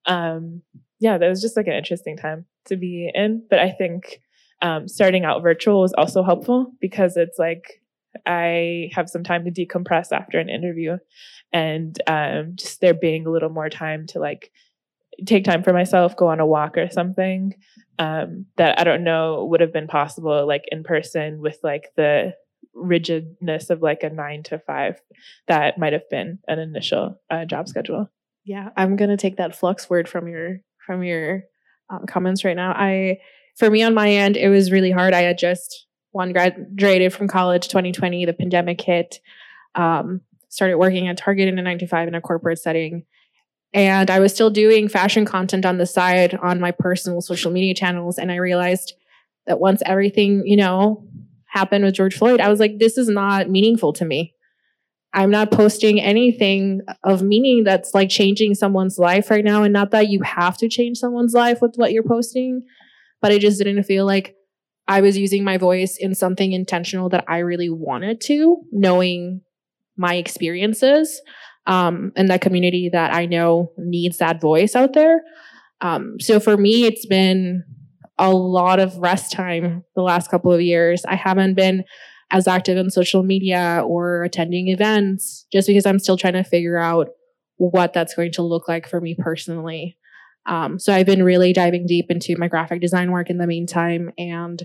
um, 0.07 0.63
yeah, 0.99 1.19
that 1.19 1.29
was 1.29 1.41
just 1.41 1.57
like 1.57 1.69
an 1.69 1.75
interesting 1.75 2.17
time 2.17 2.47
to 2.67 2.77
be 2.77 3.11
in. 3.15 3.45
But 3.49 3.61
I 3.61 3.71
think 3.71 4.21
um, 4.61 4.89
starting 4.89 5.25
out 5.25 5.43
virtual 5.43 5.83
was 5.83 5.93
also 5.93 6.25
helpful 6.25 6.73
because 6.81 7.17
it's 7.17 7.39
like 7.39 7.81
I 8.27 8.91
have 8.95 9.09
some 9.09 9.23
time 9.23 9.45
to 9.45 9.51
decompress 9.51 10.11
after 10.11 10.39
an 10.39 10.49
interview 10.49 10.99
and 11.53 12.01
um, 12.07 12.53
just 12.57 12.81
there 12.81 12.95
being 12.95 13.27
a 13.27 13.31
little 13.31 13.51
more 13.51 13.69
time 13.69 14.07
to 14.09 14.19
like 14.19 14.51
take 15.27 15.45
time 15.45 15.63
for 15.63 15.73
myself, 15.73 16.17
go 16.17 16.29
on 16.29 16.41
a 16.41 16.47
walk 16.47 16.77
or 16.77 16.91
something 16.91 17.55
um, 17.99 18.47
that 18.57 18.81
I 18.81 18.85
don't 18.85 19.05
know 19.05 19.45
would 19.45 19.61
have 19.61 19.73
been 19.73 19.87
possible 19.87 20.47
like 20.47 20.65
in 20.73 20.83
person 20.83 21.41
with 21.41 21.59
like 21.63 21.91
the 21.97 22.35
rigidness 22.75 23.71
of 23.71 23.83
like 23.83 24.03
a 24.03 24.11
nine 24.11 24.43
to 24.45 24.59
five 24.59 25.01
that 25.49 25.79
might 25.79 25.93
have 25.93 26.09
been 26.11 26.39
an 26.49 26.59
initial 26.59 27.21
uh, 27.31 27.45
job 27.45 27.69
schedule. 27.69 28.09
Yeah, 28.45 28.71
I'm 28.77 28.97
gonna 28.97 29.17
take 29.17 29.37
that 29.37 29.57
flux 29.57 29.89
word 29.89 30.09
from 30.09 30.29
your 30.29 30.59
from 30.87 31.03
your 31.03 31.45
um, 31.91 32.07
comments 32.07 32.45
right 32.45 32.57
now. 32.57 32.73
I 32.73 33.19
for 33.57 33.71
me 33.71 33.83
on 33.83 33.95
my 33.95 34.11
end, 34.11 34.37
it 34.37 34.49
was 34.49 34.73
really 34.73 34.91
hard. 34.91 35.15
I 35.15 35.23
had 35.23 35.39
just 35.39 35.87
one 36.13 36.33
graduated 36.33 37.13
from 37.13 37.29
college 37.29 37.69
2020. 37.69 38.27
The 38.27 38.33
pandemic 38.33 38.81
hit. 38.81 39.21
Um, 39.75 40.21
started 40.49 40.77
working 40.77 41.09
at 41.09 41.17
Target 41.17 41.49
in 41.49 41.59
a 41.59 41.63
nine 41.63 41.79
to 41.79 41.87
five 41.89 42.07
in 42.07 42.15
a 42.15 42.21
corporate 42.21 42.61
setting 42.61 43.05
and 43.75 44.09
I 44.09 44.21
was 44.21 44.33
still 44.33 44.51
doing 44.51 44.89
fashion 44.89 45.25
content 45.25 45.67
on 45.67 45.79
the 45.79 45.87
side 45.87 46.35
on 46.37 46.61
my 46.61 46.71
personal 46.71 47.21
social 47.21 47.51
media 47.51 47.75
channels. 47.75 48.19
And 48.19 48.31
I 48.31 48.37
realized 48.37 48.95
that 49.47 49.59
once 49.59 49.83
everything, 49.85 50.47
you 50.47 50.57
know, 50.57 51.05
happened 51.55 51.85
with 51.85 51.95
George 51.95 52.17
Floyd, 52.17 52.41
I 52.41 52.49
was 52.49 52.61
like, 52.61 52.79
this 52.79 52.99
is 52.99 53.09
not 53.09 53.49
meaningful 53.49 53.93
to 53.95 54.05
me. 54.05 54.35
I'm 55.13 55.31
not 55.31 55.53
posting 55.53 56.01
anything 56.01 56.81
of 57.05 57.23
meaning 57.23 57.63
that's 57.63 57.95
like 57.95 58.09
changing 58.09 58.55
someone's 58.55 58.99
life 58.99 59.31
right 59.31 59.45
now. 59.45 59.63
And 59.63 59.73
not 59.73 59.93
that 59.93 60.09
you 60.09 60.21
have 60.23 60.59
to 60.59 60.69
change 60.69 60.99
someone's 60.99 61.33
life 61.33 61.59
with 61.63 61.77
what 61.77 61.93
you're 61.93 62.03
posting, 62.03 62.63
but 63.23 63.31
I 63.31 63.39
just 63.39 63.59
didn't 63.59 63.85
feel 63.85 64.05
like 64.05 64.35
I 64.89 65.01
was 65.01 65.17
using 65.17 65.45
my 65.45 65.57
voice 65.57 65.97
in 65.99 66.17
something 66.17 66.53
intentional 66.53 67.09
that 67.11 67.25
I 67.29 67.39
really 67.39 67.71
wanted 67.71 68.21
to, 68.23 68.59
knowing 68.73 69.41
my 69.97 70.17
experiences 70.17 71.23
um, 71.67 72.11
and 72.17 72.29
that 72.29 72.41
community 72.41 72.91
that 72.93 73.15
I 73.15 73.27
know 73.27 73.73
needs 73.79 74.19
that 74.19 74.41
voice 74.41 74.75
out 74.75 74.93
there. 74.95 75.23
Um, 75.81 76.17
so 76.19 76.41
for 76.41 76.57
me, 76.57 76.87
it's 76.87 77.07
been 77.07 77.63
a 78.19 78.31
lot 78.31 78.79
of 78.79 78.97
rest 78.99 79.33
time 79.33 79.85
the 79.97 80.03
last 80.03 80.31
couple 80.31 80.53
of 80.53 80.61
years. 80.61 81.05
I 81.07 81.17
haven't 81.17 81.55
been 81.55 81.85
as 82.31 82.49
active 82.49 82.77
in 82.77 82.91
social 82.91 83.23
media 83.23 83.83
or 83.87 84.23
attending 84.23 84.69
events 84.69 85.47
just 85.53 85.67
because 85.67 85.87
I'm 85.87 85.99
still 85.99 86.17
trying 86.17 86.33
to 86.35 86.45
figure 86.45 86.79
out 86.79 87.09
what 87.57 87.93
that's 87.93 88.15
going 88.15 88.33
to 88.33 88.43
look 88.43 88.69
like 88.69 88.89
for 88.89 89.01
me 89.01 89.15
personally. 89.19 89.97
Um, 90.47 90.79
so 90.79 90.93
I've 90.93 91.07
been 91.07 91.23
really 91.23 91.53
diving 91.53 91.87
deep 91.87 92.07
into 92.11 92.37
my 92.37 92.49
graphic 92.49 92.81
design 92.81 93.11
work 93.13 93.31
in 93.31 93.39
the 93.39 93.47
meantime. 93.47 94.11
And 94.19 94.63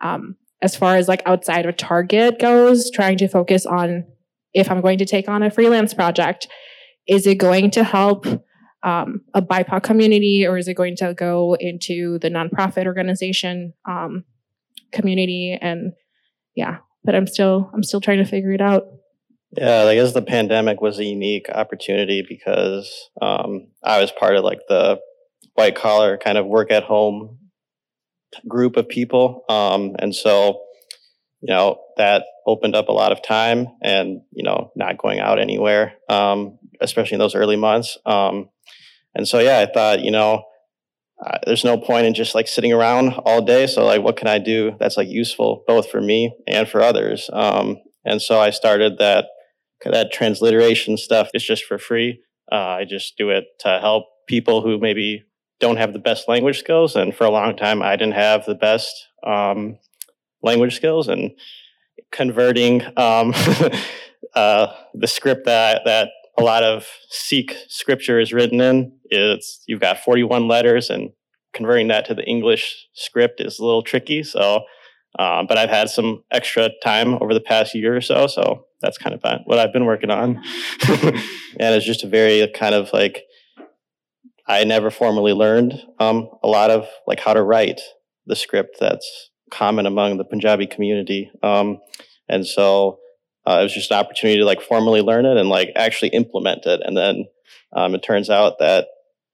um, 0.00 0.36
as 0.60 0.76
far 0.76 0.96
as 0.96 1.08
like 1.08 1.22
outside 1.24 1.66
of 1.66 1.76
Target 1.76 2.38
goes, 2.38 2.90
trying 2.90 3.16
to 3.18 3.28
focus 3.28 3.64
on 3.64 4.04
if 4.52 4.70
I'm 4.70 4.80
going 4.80 4.98
to 4.98 5.06
take 5.06 5.28
on 5.28 5.42
a 5.42 5.50
freelance 5.50 5.94
project, 5.94 6.46
is 7.06 7.26
it 7.26 7.36
going 7.36 7.70
to 7.72 7.84
help 7.84 8.26
um, 8.84 9.22
a 9.32 9.42
BIPOC 9.42 9.82
community 9.82 10.46
or 10.46 10.58
is 10.58 10.68
it 10.68 10.74
going 10.74 10.94
to 10.96 11.14
go 11.14 11.56
into 11.58 12.18
the 12.20 12.28
nonprofit 12.28 12.86
organization 12.86 13.72
um, 13.88 14.24
community? 14.92 15.58
And 15.60 15.94
yeah, 16.54 16.78
but 17.02 17.14
I'm 17.14 17.26
still 17.26 17.70
I'm 17.74 17.82
still 17.82 18.00
trying 18.00 18.18
to 18.18 18.24
figure 18.24 18.52
it 18.52 18.60
out. 18.60 18.84
Yeah, 19.56 19.84
I 19.84 19.94
guess 19.94 20.12
the 20.12 20.22
pandemic 20.22 20.80
was 20.80 20.98
a 20.98 21.04
unique 21.04 21.48
opportunity 21.48 22.24
because 22.28 23.10
um, 23.22 23.68
I 23.82 24.00
was 24.00 24.10
part 24.10 24.36
of 24.36 24.44
like 24.44 24.60
the 24.68 24.98
white 25.54 25.76
collar 25.76 26.18
kind 26.18 26.38
of 26.38 26.46
work 26.46 26.72
at 26.72 26.82
home 26.82 27.38
group 28.48 28.76
of 28.76 28.88
people, 28.88 29.44
um, 29.48 29.94
and 30.00 30.14
so 30.14 30.60
you 31.40 31.54
know 31.54 31.78
that 31.96 32.24
opened 32.46 32.74
up 32.74 32.88
a 32.88 32.92
lot 32.92 33.12
of 33.12 33.22
time 33.22 33.68
and 33.80 34.22
you 34.32 34.42
know 34.42 34.72
not 34.74 34.98
going 34.98 35.20
out 35.20 35.38
anywhere, 35.38 35.94
um, 36.08 36.58
especially 36.80 37.14
in 37.14 37.20
those 37.20 37.34
early 37.34 37.56
months. 37.56 37.98
Um, 38.06 38.48
and 39.14 39.26
so, 39.28 39.38
yeah, 39.38 39.60
I 39.60 39.66
thought, 39.72 40.00
you 40.00 40.10
know, 40.10 40.44
uh, 41.24 41.38
there's 41.46 41.64
no 41.64 41.78
point 41.78 42.06
in 42.06 42.14
just 42.14 42.34
like 42.34 42.48
sitting 42.48 42.72
around 42.72 43.14
all 43.24 43.40
day. 43.40 43.66
So, 43.66 43.84
like, 43.84 44.02
what 44.02 44.16
can 44.16 44.28
I 44.28 44.38
do 44.38 44.76
that's 44.78 44.96
like 44.96 45.08
useful 45.08 45.64
both 45.66 45.88
for 45.90 46.00
me 46.00 46.34
and 46.46 46.68
for 46.68 46.82
others? 46.82 47.30
Um, 47.32 47.78
and 48.04 48.20
so 48.20 48.40
I 48.40 48.50
started 48.50 48.98
that 48.98 49.26
that 49.84 50.12
transliteration 50.12 50.96
stuff. 50.96 51.28
It's 51.34 51.44
just 51.44 51.64
for 51.64 51.78
free. 51.78 52.22
Uh, 52.50 52.56
I 52.56 52.84
just 52.84 53.16
do 53.16 53.30
it 53.30 53.44
to 53.60 53.78
help 53.80 54.06
people 54.26 54.62
who 54.62 54.78
maybe 54.78 55.24
don't 55.60 55.76
have 55.76 55.92
the 55.92 55.98
best 55.98 56.28
language 56.28 56.58
skills. 56.58 56.96
And 56.96 57.14
for 57.14 57.24
a 57.24 57.30
long 57.30 57.56
time, 57.56 57.82
I 57.82 57.96
didn't 57.96 58.14
have 58.14 58.44
the 58.44 58.54
best 58.54 59.08
um, 59.26 59.78
language 60.42 60.76
skills 60.76 61.08
and 61.08 61.32
converting 62.12 62.82
um, 62.96 63.34
uh, 64.34 64.68
the 64.94 65.06
script 65.06 65.46
that 65.46 65.82
that 65.84 66.08
a 66.38 66.42
lot 66.42 66.62
of 66.62 66.86
Sikh 67.08 67.56
scripture 67.68 68.18
is 68.18 68.32
written 68.32 68.60
in. 68.60 68.92
It's 69.04 69.62
you've 69.66 69.80
got 69.80 69.98
41 69.98 70.48
letters, 70.48 70.90
and 70.90 71.10
converting 71.52 71.88
that 71.88 72.04
to 72.06 72.14
the 72.14 72.24
English 72.24 72.88
script 72.94 73.40
is 73.40 73.58
a 73.58 73.64
little 73.64 73.82
tricky. 73.82 74.22
So, 74.22 74.64
um, 75.18 75.46
but 75.46 75.56
I've 75.56 75.70
had 75.70 75.88
some 75.88 76.24
extra 76.30 76.70
time 76.82 77.14
over 77.14 77.32
the 77.32 77.40
past 77.40 77.74
year 77.74 77.96
or 77.96 78.00
so, 78.00 78.26
so 78.26 78.66
that's 78.80 78.98
kind 78.98 79.14
of 79.14 79.22
what 79.44 79.58
I've 79.58 79.72
been 79.72 79.84
working 79.86 80.10
on. 80.10 80.42
and 80.88 81.74
it's 81.74 81.86
just 81.86 82.04
a 82.04 82.08
very 82.08 82.46
kind 82.48 82.74
of 82.74 82.92
like 82.92 83.24
I 84.46 84.64
never 84.64 84.90
formally 84.90 85.32
learned 85.32 85.80
um, 86.00 86.28
a 86.42 86.48
lot 86.48 86.70
of 86.70 86.88
like 87.06 87.20
how 87.20 87.32
to 87.32 87.42
write 87.42 87.80
the 88.26 88.36
script 88.36 88.76
that's 88.80 89.30
common 89.50 89.86
among 89.86 90.16
the 90.16 90.24
Punjabi 90.24 90.66
community, 90.66 91.30
um, 91.42 91.78
and 92.28 92.46
so 92.46 92.98
uh, 93.46 93.58
it 93.60 93.62
was 93.62 93.74
just 93.74 93.90
an 93.90 93.98
opportunity 93.98 94.38
to 94.38 94.44
like 94.44 94.60
formally 94.60 95.00
learn 95.00 95.26
it 95.26 95.36
and 95.36 95.48
like 95.48 95.70
actually 95.76 96.08
implement 96.08 96.66
it. 96.66 96.80
And 96.84 96.96
then 96.96 97.26
um, 97.74 97.94
it 97.94 98.02
turns 98.02 98.30
out 98.30 98.58
that 98.58 98.88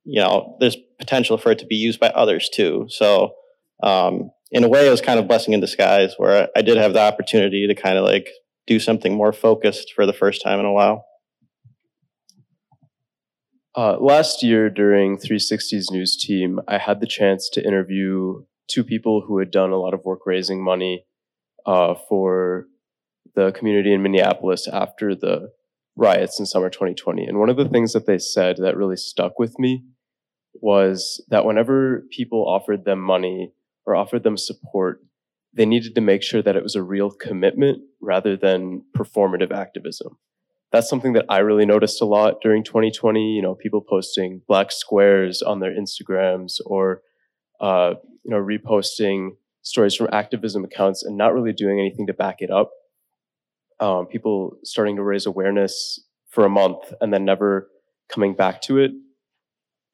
you 0.05 0.21
know 0.21 0.57
there's 0.61 0.77
potential 0.99 1.39
for 1.39 1.53
it 1.53 1.59
to 1.61 1.67
be 1.67 1.77
used 1.77 2.01
by 2.01 2.09
others 2.09 2.49
too. 2.53 2.87
So 2.89 3.35
um, 3.83 4.31
in 4.51 4.65
a 4.65 4.69
way, 4.69 4.87
it 4.87 4.91
was 4.91 5.01
kind 5.01 5.19
of 5.21 5.29
blessing 5.29 5.55
in 5.55 5.61
disguise 5.61 6.15
where 6.17 6.49
I 6.57 6.63
did 6.63 6.77
have 6.77 6.93
the 6.93 7.01
opportunity 7.01 7.67
to 7.67 7.75
kind 7.75 7.97
of 7.97 8.05
like 8.05 8.29
do 8.67 8.81
something 8.81 9.15
more 9.15 9.33
focused 9.33 9.93
for 9.95 10.07
the 10.07 10.13
first 10.13 10.43
time 10.43 10.61
in 10.61 10.67
a 10.67 10.73
while. 10.73 11.05
Uh, 13.77 13.97
last 14.01 14.43
year 14.43 14.69
during 14.69 15.17
360's 15.17 15.91
news 15.93 16.17
team, 16.17 16.61
I 16.67 16.79
had 16.79 17.01
the 17.01 17.07
chance 17.07 17.49
to 17.51 17.65
interview 17.65 18.45
two 18.69 18.83
people 18.83 19.25
who 19.27 19.39
had 19.39 19.51
done 19.51 19.71
a 19.71 19.77
lot 19.77 19.95
of 19.95 20.05
work 20.05 20.21
raising 20.27 20.63
money 20.63 21.05
uh, 21.67 21.95
for 22.09 22.67
the 23.35 23.53
community 23.53 23.93
in 23.93 24.03
Minneapolis 24.03 24.69
after 24.69 25.15
the 25.15 25.53
riots 25.97 26.41
in 26.41 26.47
summer 26.47 26.71
2020. 26.71 27.25
And 27.25 27.39
one 27.39 27.51
of 27.51 27.57
the 27.57 27.69
things 27.69 27.93
that 27.93 28.07
they 28.07 28.19
said 28.19 28.57
that 28.59 28.77
really 28.77 28.97
stuck 28.97 29.39
with 29.39 29.59
me 29.59 29.85
was 30.55 31.23
that 31.29 31.45
whenever 31.45 32.05
people 32.11 32.49
offered 32.49 32.85
them 32.85 33.01
money 33.01 33.53
or 33.87 33.95
offered 33.95 34.23
them 34.23 34.37
support, 34.37 35.01
they 35.53 35.67
needed 35.67 35.95
to 35.95 36.01
make 36.01 36.23
sure 36.23 36.43
that 36.43 36.57
it 36.57 36.63
was 36.63 36.75
a 36.75 36.83
real 36.83 37.11
commitment 37.11 37.83
rather 38.01 38.37
than 38.37 38.83
performative 38.97 39.53
activism. 39.53 40.17
That's 40.73 40.89
something 40.89 41.15
that 41.15 41.27
I 41.29 41.39
really 41.39 41.67
noticed 41.67 42.01
a 42.01 42.05
lot 42.05 42.41
during 42.41 42.63
2020. 42.63 43.35
You 43.35 43.43
know, 43.43 43.55
people 43.55 43.81
posting 43.81 44.43
black 44.47 44.71
squares 44.71 45.43
on 45.43 45.59
their 45.59 45.75
Instagrams 45.75 46.61
or, 46.65 47.03
uh, 47.61 47.95
you 48.25 48.31
know, 48.31 48.37
reposting 48.37 49.31
stories 49.63 49.95
from 49.95 50.09
activism 50.13 50.65
accounts 50.65 51.03
and 51.03 51.17
not 51.17 51.35
really 51.35 51.53
doing 51.53 51.81
anything 51.81 52.07
to 52.07 52.15
back 52.15 52.37
it 52.39 52.51
up 52.51 52.71
um, 53.81 54.07
people 54.07 54.57
starting 54.63 54.97
to 54.97 55.03
raise 55.03 55.27
awareness 55.27 55.99
for 56.29 56.45
a 56.45 56.51
month 56.51 56.93
and 57.01 57.13
then 57.13 57.25
never 57.25 57.69
coming 58.09 58.35
back 58.35 58.61
to 58.63 58.79
it. 58.79 58.93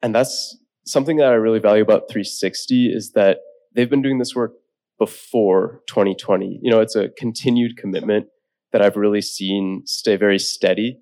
And 0.01 0.13
that's 0.13 0.57
something 0.85 1.17
that 1.17 1.27
I 1.27 1.35
really 1.35 1.59
value 1.59 1.81
about 1.81 2.09
360 2.09 2.87
is 2.93 3.13
that 3.13 3.39
they've 3.75 3.89
been 3.89 4.01
doing 4.01 4.19
this 4.19 4.35
work 4.35 4.53
before 4.99 5.81
2020. 5.87 6.59
You 6.61 6.71
know, 6.71 6.81
it's 6.81 6.95
a 6.95 7.09
continued 7.17 7.77
commitment 7.77 8.27
that 8.71 8.81
I've 8.81 8.97
really 8.97 9.21
seen 9.21 9.83
stay 9.85 10.17
very 10.17 10.39
steady. 10.39 10.99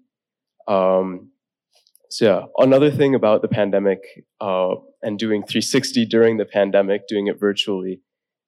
Um, 0.68 1.32
so 2.10 2.26
yeah, 2.26 2.42
another 2.58 2.92
thing 2.92 3.16
about 3.16 3.42
the 3.42 3.48
pandemic 3.48 4.00
uh, 4.40 4.76
and 5.02 5.18
doing 5.18 5.42
360 5.42 6.06
during 6.06 6.38
the 6.38 6.46
pandemic, 6.46 7.08
doing 7.08 7.28
it 7.28 7.40
virtually, 7.40 8.02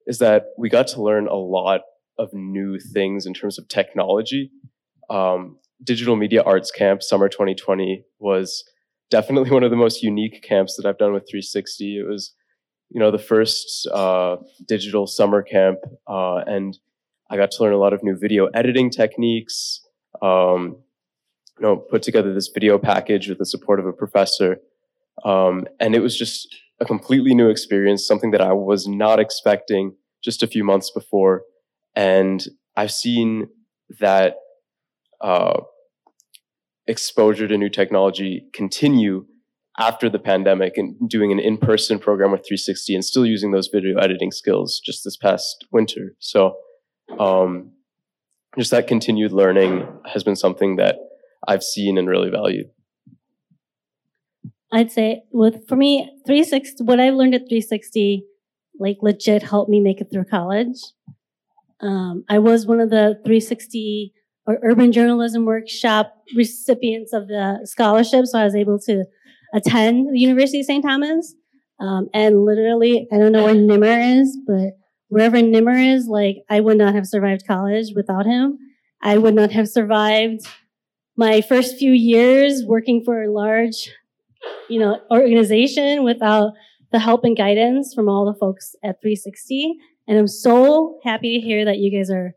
is 0.06 0.20
that 0.20 0.46
we 0.58 0.70
got 0.70 0.88
to 0.88 1.02
learn 1.02 1.28
a 1.28 1.36
lot 1.36 1.82
of 2.18 2.34
new 2.34 2.80
things 2.80 3.26
in 3.26 3.34
terms 3.34 3.58
of 3.58 3.68
technology. 3.68 4.52
Um, 5.10 5.58
Digital 5.84 6.16
Media 6.16 6.42
Arts 6.42 6.72
Camp 6.72 7.04
Summer 7.04 7.30
2020 7.30 8.04
was 8.20 8.64
definitely 9.10 9.52
one 9.58 9.64
of 9.64 9.72
the 9.72 9.78
most 9.78 10.04
unique 10.04 10.44
camps 10.44 10.76
that 10.76 10.86
I've 10.86 10.98
done 10.98 11.14
with 11.14 11.24
360. 11.30 12.00
It 12.00 12.08
was, 12.08 12.34
you 12.90 13.00
know, 13.00 13.12
the 13.12 13.20
first 13.20 13.88
uh, 13.94 14.38
digital 14.68 15.08
summer 15.08 15.44
camp, 15.44 15.80
uh, 16.08 16.38
and 16.48 16.78
I 17.30 17.38
got 17.38 17.52
to 17.52 17.64
learn 17.64 17.74
a 17.74 17.78
lot 17.78 17.94
of 17.94 18.04
new 18.04 18.18
video 18.18 18.48
editing 18.48 18.90
techniques. 18.90 19.82
Um, 20.22 20.78
you 21.60 21.66
know, 21.66 21.76
put 21.76 22.04
together 22.04 22.34
this 22.34 22.50
video 22.54 22.78
package 22.78 23.28
with 23.30 23.40
the 23.40 23.46
support 23.46 23.80
of 23.80 23.88
a 23.88 23.94
professor, 23.94 24.60
um, 25.26 25.66
and 25.80 25.96
it 25.96 26.00
was 26.00 26.18
just 26.18 26.56
a 26.80 26.86
completely 26.86 27.34
new 27.34 27.50
experience, 27.50 28.06
something 28.06 28.32
that 28.32 28.42
I 28.42 28.54
was 28.54 28.88
not 28.88 29.20
expecting 29.20 29.96
just 30.24 30.44
a 30.44 30.48
few 30.48 30.64
months 30.64 30.92
before. 30.92 31.44
And 31.98 32.46
I've 32.76 32.92
seen 32.92 33.48
that 34.00 34.36
uh, 35.20 35.62
exposure 36.86 37.48
to 37.48 37.58
new 37.58 37.70
technology 37.70 38.46
continue 38.54 39.26
after 39.80 40.08
the 40.08 40.20
pandemic 40.20 40.78
and 40.78 41.10
doing 41.10 41.32
an 41.32 41.40
in-person 41.40 41.98
program 41.98 42.32
with 42.32 42.42
360 42.42 42.94
and 42.94 43.04
still 43.04 43.26
using 43.26 43.50
those 43.50 43.68
video 43.74 43.98
editing 43.98 44.32
skills 44.32 44.80
just 44.86 45.04
this 45.04 45.18
past 45.18 45.66
winter. 45.72 46.16
So 46.20 46.58
um, 47.20 47.72
just 48.60 48.70
that 48.70 48.86
continued 48.86 49.32
learning 49.32 49.88
has 50.06 50.24
been 50.24 50.36
something 50.36 50.76
that 50.76 50.98
I've 51.48 51.64
seen 51.64 51.98
and 51.98 52.08
really 52.08 52.30
valued. 52.30 52.68
I'd 54.72 54.92
say 54.92 55.24
with 55.32 55.68
for 55.68 55.76
me 55.76 56.12
360 56.28 56.84
what 56.84 57.00
I've 57.00 57.16
learned 57.16 57.34
at 57.34 57.42
360 57.50 58.24
like 58.80 58.98
legit 59.02 59.42
helped 59.42 59.72
me 59.72 59.80
make 59.80 60.00
it 60.00 60.10
through 60.12 60.26
college. 60.26 60.78
Um, 61.82 62.24
I 62.30 62.40
was 62.40 62.66
one 62.66 62.80
of 62.80 62.90
the 62.90 63.20
360 63.24 64.14
or 64.46 64.60
urban 64.64 64.92
journalism 64.92 65.46
workshop 65.46 66.14
recipients 66.36 67.14
of 67.14 67.28
the 67.28 67.60
scholarship, 67.66 68.26
so 68.26 68.40
I 68.40 68.46
was 68.46 68.56
able 68.56 68.80
to 68.80 69.06
attend 69.54 70.14
the 70.14 70.20
University 70.20 70.60
of 70.62 70.66
St. 70.66 70.84
Thomas. 70.84 71.36
Um, 71.80 72.08
and 72.14 72.44
literally, 72.44 73.08
I 73.12 73.18
don't 73.18 73.32
know 73.32 73.44
where 73.44 73.54
Nimmer 73.54 74.00
is, 74.22 74.38
but 74.48 74.78
wherever 75.10 75.42
Nimmer 75.42 75.78
is, 75.78 76.08
like 76.08 76.38
I 76.50 76.60
would 76.60 76.78
not 76.78 76.96
have 76.96 77.06
survived 77.06 77.46
college 77.46 77.94
without 77.96 78.26
him. 78.26 78.58
I 79.02 79.18
would 79.18 79.36
not 79.36 79.52
have 79.52 79.68
survived 79.70 80.42
my 81.16 81.42
first 81.42 81.78
few 81.78 81.92
years 81.92 82.64
working 82.66 83.04
for 83.04 83.24
a 83.24 83.32
large, 83.32 83.92
you 84.70 84.80
know, 84.80 85.00
organization 85.12 86.04
without 86.04 86.54
the 86.92 87.00
help 87.00 87.24
and 87.24 87.38
guidance 87.38 87.94
from 87.94 88.10
all 88.10 88.26
the 88.26 88.38
folks 88.40 88.76
at 88.84 89.02
360. 89.02 89.76
And 90.08 90.18
I'm 90.18 90.28
so 90.28 91.00
happy 91.04 91.40
to 91.40 91.46
hear 91.46 91.66
that 91.66 91.78
you 91.78 91.98
guys 91.98 92.10
are 92.10 92.34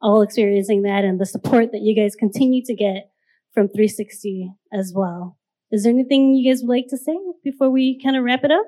all 0.00 0.22
experiencing 0.22 0.82
that 0.82 1.04
and 1.04 1.20
the 1.20 1.26
support 1.26 1.72
that 1.72 1.82
you 1.82 2.00
guys 2.00 2.14
continue 2.14 2.62
to 2.64 2.74
get 2.74 3.10
from 3.52 3.66
360 3.66 4.52
as 4.72 4.92
well. 4.94 5.36
Is 5.70 5.82
there 5.82 5.92
anything 5.92 6.34
you 6.34 6.50
guys 6.50 6.62
would 6.62 6.70
like 6.70 6.86
to 6.90 6.96
say 6.96 7.16
before 7.42 7.70
we 7.70 8.00
kind 8.02 8.16
of 8.16 8.22
wrap 8.22 8.44
it 8.44 8.50
up? 8.50 8.66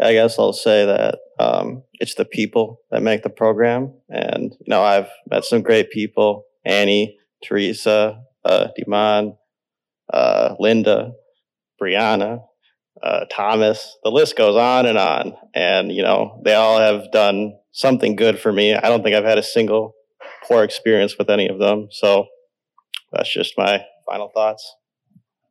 I 0.00 0.12
guess 0.12 0.38
I'll 0.38 0.52
say 0.52 0.86
that 0.86 1.18
um, 1.38 1.82
it's 1.94 2.14
the 2.14 2.24
people 2.24 2.80
that 2.90 3.02
make 3.02 3.22
the 3.22 3.30
program. 3.30 3.92
And, 4.08 4.52
you 4.52 4.66
know, 4.68 4.82
I've 4.82 5.08
met 5.28 5.44
some 5.44 5.62
great 5.62 5.90
people 5.90 6.44
Annie, 6.64 7.18
Teresa, 7.44 8.22
uh, 8.44 8.68
uh, 10.12 10.54
Linda, 10.58 11.12
Brianna, 11.80 12.40
uh, 13.02 13.24
Thomas. 13.30 13.96
The 14.04 14.10
list 14.10 14.36
goes 14.36 14.56
on 14.56 14.86
and 14.86 14.98
on. 14.98 15.34
And, 15.54 15.92
you 15.92 16.02
know, 16.02 16.40
they 16.44 16.54
all 16.54 16.78
have 16.78 17.10
done 17.12 17.54
something 17.72 18.16
good 18.16 18.38
for 18.38 18.52
me. 18.52 18.74
I 18.74 18.88
don't 18.88 19.02
think 19.02 19.14
I've 19.16 19.24
had 19.24 19.38
a 19.38 19.42
single 19.42 19.94
poor 20.46 20.62
experience 20.62 21.16
with 21.18 21.30
any 21.30 21.48
of 21.48 21.58
them. 21.58 21.88
So 21.90 22.26
that's 23.12 23.32
just 23.32 23.54
my 23.56 23.84
final 24.06 24.30
thoughts. 24.34 24.76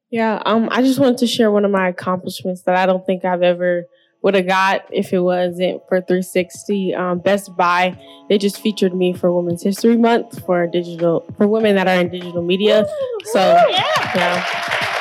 Yeah, 0.10 0.44
um, 0.46 0.70
I 0.72 0.84
just 0.84 1.00
wanted 1.00 1.18
to 1.20 1.28
share 1.28 1.50
one 1.50 1.66
of 1.66 1.72
my 1.72 1.88
accomplishments 1.88 2.62
that 2.64 2.76
I 2.76 2.86
don't 2.86 3.04
think 3.04 3.26
I've 3.26 3.42
ever 3.42 3.86
would 4.22 4.36
have 4.36 4.48
got 4.48 4.86
if 4.92 5.12
it 5.12 5.20
wasn't 5.20 5.82
for 5.90 6.02
360. 6.02 6.94
Um, 6.94 7.18
Best 7.20 7.56
Buy, 7.58 8.00
they 8.30 8.38
just 8.38 8.62
featured 8.62 8.94
me 8.96 9.14
for 9.14 9.34
Women's 9.34 9.64
History 9.64 9.98
Month 9.98 10.46
for 10.46 10.68
digital 10.68 11.26
for 11.36 11.48
women 11.48 11.76
that 11.76 11.88
are 11.88 12.00
in 12.00 12.10
digital 12.10 12.44
media. 12.44 12.86
So 13.26 13.40
yeah. 13.70 14.93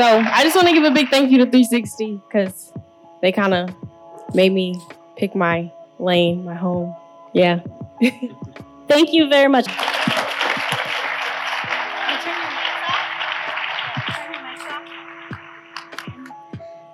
So 0.00 0.06
I 0.06 0.44
just 0.44 0.56
want 0.56 0.66
to 0.66 0.72
give 0.72 0.84
a 0.84 0.90
big 0.90 1.10
thank 1.10 1.30
you 1.30 1.36
to 1.36 1.44
360 1.44 2.22
because 2.26 2.72
they 3.20 3.30
kind 3.32 3.52
of 3.52 3.68
made 4.34 4.50
me 4.50 4.80
pick 5.18 5.36
my 5.36 5.70
lane, 5.98 6.42
my 6.42 6.54
home. 6.54 6.96
Yeah. 7.34 7.60
Thank 8.88 9.12
you 9.12 9.28
very 9.28 9.48
much. 9.48 9.66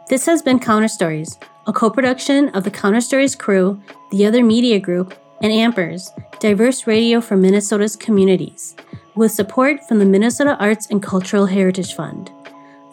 This 0.09 0.27
has 0.27 0.43
been 0.43 0.59
Counter 0.59 0.89
Stories, 0.89 1.39
a 1.69 1.73
co 1.73 1.89
production 1.89 2.49
of 2.57 2.65
the 2.65 2.73
Counter 2.73 3.01
Stories 3.01 3.37
crew, 3.37 3.81
the 4.11 4.27
Other 4.27 4.43
Media 4.43 4.81
Group, 4.81 5.15
and 5.41 5.53
Ampers, 5.53 6.09
diverse 6.41 6.89
radio 6.89 7.21
for 7.21 7.37
Minnesota's 7.37 7.95
communities, 7.95 8.75
with 9.15 9.31
support 9.31 9.87
from 9.87 10.01
the 10.01 10.05
Minnesota 10.05 10.57
Arts 10.59 10.89
and 10.91 11.01
Cultural 11.01 11.47
Heritage 11.47 11.95
Fund. 11.95 12.33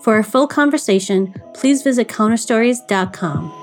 For 0.04 0.18
a 0.18 0.24
full 0.24 0.48
conversation, 0.48 1.34
please 1.54 1.82
visit 1.82 2.10
counterstories.com. 2.10 3.63